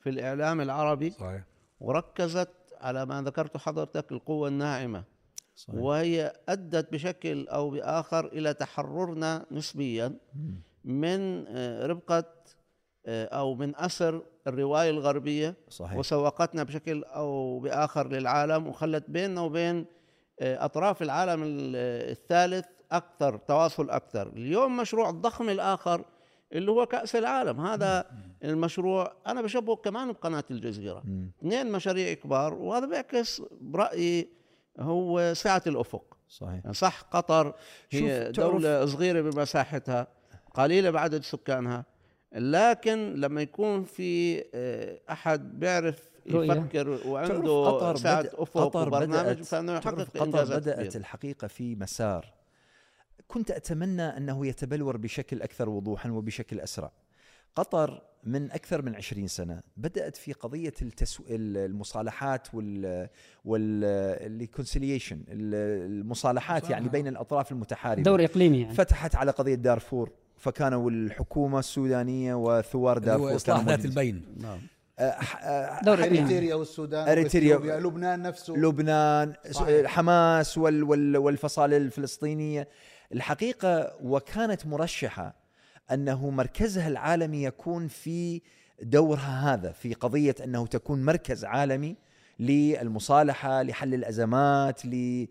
في 0.00 0.10
الإعلام 0.10 0.60
العربي 0.60 1.10
صحيح. 1.10 1.42
وركزت 1.80 2.48
على 2.80 3.06
ما 3.06 3.22
ذكرت 3.22 3.56
حضرتك 3.56 4.12
القوة 4.12 4.48
الناعمة. 4.48 5.04
صحيح. 5.56 5.80
وهي 5.80 6.32
أدت 6.48 6.92
بشكل 6.92 7.48
أو 7.48 7.70
بآخر 7.70 8.26
إلى 8.26 8.54
تحررنا 8.54 9.46
نسبيا 9.50 10.12
من 10.84 11.44
آه، 11.48 11.86
ربقة 11.86 12.18
آه، 12.18 12.24
أو 13.08 13.54
من 13.54 13.76
أثر 13.76 14.22
الرواية 14.46 14.90
الغربية 14.90 15.54
صحيح. 15.68 15.96
وسوقتنا 15.98 16.62
بشكل 16.62 17.04
أو 17.04 17.58
بآخر 17.58 18.08
للعالم 18.08 18.66
وخلت 18.66 19.04
بيننا 19.10 19.40
وبين 19.40 19.86
آه، 20.40 20.64
أطراف 20.64 21.02
العالم 21.02 21.42
ال- 21.42 21.76
الثالث 22.10 22.64
أكثر 22.92 23.36
تواصل 23.36 23.90
أكثر. 23.90 24.26
اليوم 24.28 24.76
مشروع 24.76 25.10
الضخم 25.10 25.48
الآخر 25.48 26.04
اللي 26.52 26.70
هو 26.70 26.86
كأس 26.86 27.16
العالم. 27.16 27.60
هذا 27.60 28.06
المشروع 28.44 29.12
أنا 29.26 29.42
بشبهه 29.42 29.76
كمان 29.76 30.12
بقناة 30.12 30.44
الجزيرة. 30.50 31.02
اثنين 31.40 31.72
مشاريع 31.72 32.14
كبار 32.14 32.54
وهذا 32.54 32.86
بيعكس 32.86 33.42
برأيي 33.60 34.28
هو 34.80 35.34
سعه 35.34 35.62
الأفق. 35.66 36.16
صحيح. 36.28 36.70
صح 36.70 37.00
قطر 37.02 37.54
هي 37.90 38.32
دولة 38.32 38.86
صغيرة 38.86 39.20
بمساحتها 39.20 40.06
قليلة 40.54 40.90
بعدد 40.90 41.22
سكانها. 41.22 41.84
لكن 42.32 43.14
لما 43.14 43.42
يكون 43.42 43.84
في 43.84 44.44
آه، 44.54 45.00
أحد 45.10 45.60
بيعرف. 45.60 46.16
يفكر 46.26 47.00
وعنده 47.06 47.66
قطر 47.66 47.96
سعة 47.96 48.20
بدأ 48.22 48.30
أفق 48.34 48.60
قطر 48.60 48.88
وبرنامج 48.88 49.42
تعرف 49.42 49.68
يحقق 49.68 50.00
قطر 50.00 50.24
إنجازات 50.24 50.62
بدأت 50.62 50.78
كبيرة. 50.78 50.96
الحقيقة 50.96 51.48
في 51.48 51.74
مسار. 51.74 52.34
كنت 53.28 53.50
أتمنى 53.50 54.02
أنه 54.02 54.46
يتبلور 54.46 54.96
بشكل 54.96 55.42
أكثر 55.42 55.68
وضوحا 55.68 56.10
وبشكل 56.10 56.60
أسرع. 56.60 56.92
قطر 57.56 58.02
من 58.24 58.50
أكثر 58.50 58.82
من 58.82 58.94
عشرين 58.94 59.28
سنة. 59.28 59.62
بدأت 59.76 60.16
في 60.16 60.32
قضية 60.32 60.74
التسو... 60.82 61.22
المصالحات 61.30 62.48
وال 62.54 63.08
وال 63.44 63.67
reconciliation 63.67 65.24
المصالحات 65.28 66.70
يعني 66.70 66.88
بين 66.88 67.06
الأطراف 67.06 67.52
المتحاربة. 67.52 68.02
دور 68.02 68.24
إقليمي 68.24 68.60
يعني. 68.60 68.74
فتحت 68.74 69.16
على 69.16 69.30
قضية 69.30 69.54
دارفور. 69.54 70.12
فكانوا 70.36 70.90
الحكومة 70.90 71.58
السودانية 71.58 72.34
وثوار 72.34 72.98
دارفور 72.98 73.36
اصلاح 73.36 73.64
ذات. 73.64 73.84
البين 73.84 74.22
نعم 74.36 74.58
دور 75.82 76.00
اقليمي 76.00 76.18
إريتريا 76.18 76.54
والسودان 76.54 77.08
أريتريا. 77.08 77.56
وإثيوبيا، 77.56 77.80
لبنان 77.80 78.22
نفسه 78.22 78.54
لبنان 78.54 79.34
صحيح. 79.50 79.90
حماس 79.90 80.58
وال 80.58 80.84
وال 80.84 81.16
والفصائل 81.16 81.74
الفلسطينية 81.74 82.68
الحقيقة 83.12 83.96
وكانت 84.02 84.66
مرشحة 84.66 85.36
أنه 85.92 86.30
مركزها 86.30 86.88
العالمي 86.88 87.44
يكون 87.44 87.88
في 87.88 88.42
دورها 88.82 89.54
هذا 89.54 89.72
في 89.72 89.94
قضية 89.94 90.34
أنه 90.44 90.66
تكون 90.66 91.04
مركز 91.04 91.44
عالمي 91.44 91.96
للمصالحة 92.40 93.62
لحل 93.62 93.94
الأزمات 93.94 94.86
ل 94.86 95.26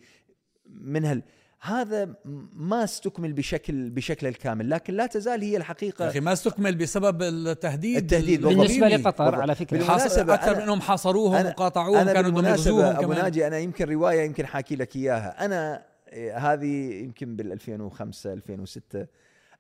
من 0.66 1.06
هال 1.06 1.22
هذا 1.66 2.14
ما 2.56 2.84
استكمل 2.84 3.34
بشكل 3.34 3.90
بشكل 3.90 4.28
الكامل 4.28 4.70
لكن 4.70 4.94
لا 4.94 5.06
تزال 5.06 5.42
هي 5.42 5.52
يا 5.52 5.58
الحقيقة 5.58 6.08
أخي 6.08 6.20
ما 6.20 6.34
استكمل 6.34 6.76
بسبب 6.76 7.22
التهديد 7.22 7.98
التهديد 7.98 8.42
بالنسبة. 8.42 8.88
لقطر. 8.88 9.36
على 9.42 9.56
فكرة 9.56 9.78
بالمناسبة 9.78 10.04
حاصر 10.04 10.34
أكثر 10.34 10.56
أنا- 10.56 10.62
منهم 10.64 10.82
حاصروهم 10.82 11.44
أنا- 11.44 11.46
وقاطعوهم 11.46 11.98
أنا 11.98 12.14
كانوا 12.14 12.42
يغزوهم 12.50 12.86
أبو 12.86 13.02
كمان 13.02 13.18
ناجي 13.24 13.48
أنا 13.48 13.58
يمكن 13.58 13.86
رواية 13.90 14.22
يمكن 14.22 14.46
حاكي 14.46 14.76
لك 14.76 14.96
إياها 14.96 15.46
أنا 15.46 15.84
إيه، 16.14 16.38
هذه 16.54 16.94
يمكن 17.04 17.36
بال 17.36 17.52
2005 17.52 18.34
2006 18.34 19.06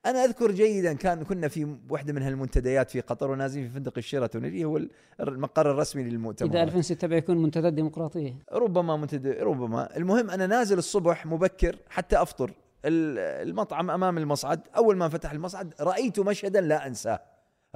أنا 0.05 0.23
أذكر 0.25 0.51
جيدا 0.51 0.93
كان 0.93 1.23
كنا 1.23 1.47
في 1.47 1.75
واحدة 1.89 2.13
من 2.13 2.21
هالمنتديات 2.21 2.91
في 2.91 3.01
قطر 3.01 3.31
ونازلين 3.31 3.67
في 3.67 3.73
فندق 3.73 3.93
الشيراتون 3.97 4.45
اللي 4.45 4.65
هو 4.65 4.79
المقر 5.19 5.71
الرسمي 5.71 6.03
للمؤتمر 6.03 6.49
إذا 6.49 6.63
2006 6.63 7.07
بيكون 7.07 7.37
منتدى 7.37 7.69
ديمقراطيه 7.69 8.33
ربما 8.51 8.97
منتدى 8.97 9.31
ربما. 9.31 9.97
المهم 9.97 10.29
أنا 10.29 10.47
نازل 10.47 10.77
الصبح 10.77 11.25
مبكر 11.25 11.75
حتى 11.89 12.21
أفطر. 12.21 12.51
ال- 12.85 13.47
المطعم 13.49 13.91
أمام 13.91 14.17
المصعد 14.17 14.59
أول 14.77 14.97
ما 14.97 15.09
فتح 15.09 15.31
المصعد 15.31 15.73
رأيت 15.81 16.19
مشهدا 16.19 16.61
لا 16.61 16.87
أنساه. 16.87 17.19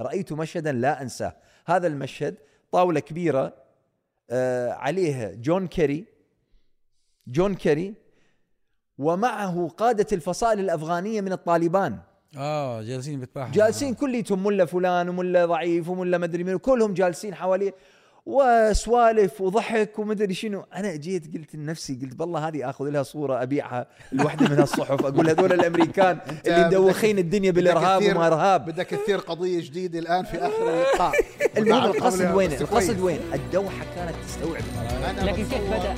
رأيت 0.00 0.32
مشهدا 0.32 0.72
لا 0.72 1.02
أنساه. 1.02 1.36
هذا 1.66 1.86
المشهد 1.86 2.34
طاولة 2.72 3.00
كبيرة 3.00 3.54
آه 4.30 4.70
عليها 4.72 5.32
جون 5.34 5.66
كيري. 5.66 6.04
جون 7.26 7.54
كيري 7.54 7.94
ومعه 8.98 9.68
قادة 9.68 10.06
الفصائل 10.12 10.60
الأفغانية 10.60 11.20
من 11.20 11.32
الطالبان. 11.32 11.98
آه 12.36 12.82
جالسين 12.82 13.20
بيتباحثوا 13.20 13.52
جالسين 13.52 13.94
كليتهم 13.94 14.44
ملا 14.46 14.64
فلان 14.64 15.08
وملا 15.08 15.46
ضعيف 15.46 15.88
وملا 15.88 16.18
مدري 16.18 16.44
مين 16.44 16.58
كلهم 16.58 16.94
جالسين 16.94 17.34
حواليه 17.34 17.74
وسوالف 18.26 19.40
وضحك 19.40 19.98
ومدري 19.98 20.34
شنو. 20.34 20.64
أنا 20.74 20.96
جيت 20.96 21.36
قلت 21.36 21.54
لنفسي 21.56 21.98
قلت 22.02 22.14
بالله 22.14 22.48
هذه 22.48 22.70
آخذ 22.70 22.84
لها 22.90 23.02
صورة 23.02 23.42
أبيعها 23.42 23.86
لوحدة 24.12 24.48
من 24.48 24.58
هالصحف. 24.58 25.04
أقول 25.06 25.28
هذول 25.30 25.52
الأمريكان 25.60 26.18
اللي 26.46 26.66
مدوخين 26.66 27.18
الدنيا 27.18 27.50
بالإرهاب 27.50 28.02
وما 28.02 28.26
إرهاب. 28.26 28.64
بدك 28.66 28.86
تصير 28.86 29.18
قضية 29.18 29.60
جديدة 29.60 29.98
الآن 29.98 30.24
في 30.24 30.38
آخر 30.38 30.70
اللقاء. 30.70 31.12
المهم 31.58 31.84
القصد 31.84 32.34
وين؟ 32.34 32.52
القصد. 32.52 33.00
وين؟ 33.00 33.20
الدوحة 33.34 33.84
كانت 33.96 34.14
تستوعب. 34.26 34.62
لكن 35.22 35.36
كيف 35.36 35.70
بدأ؟ 35.70 35.94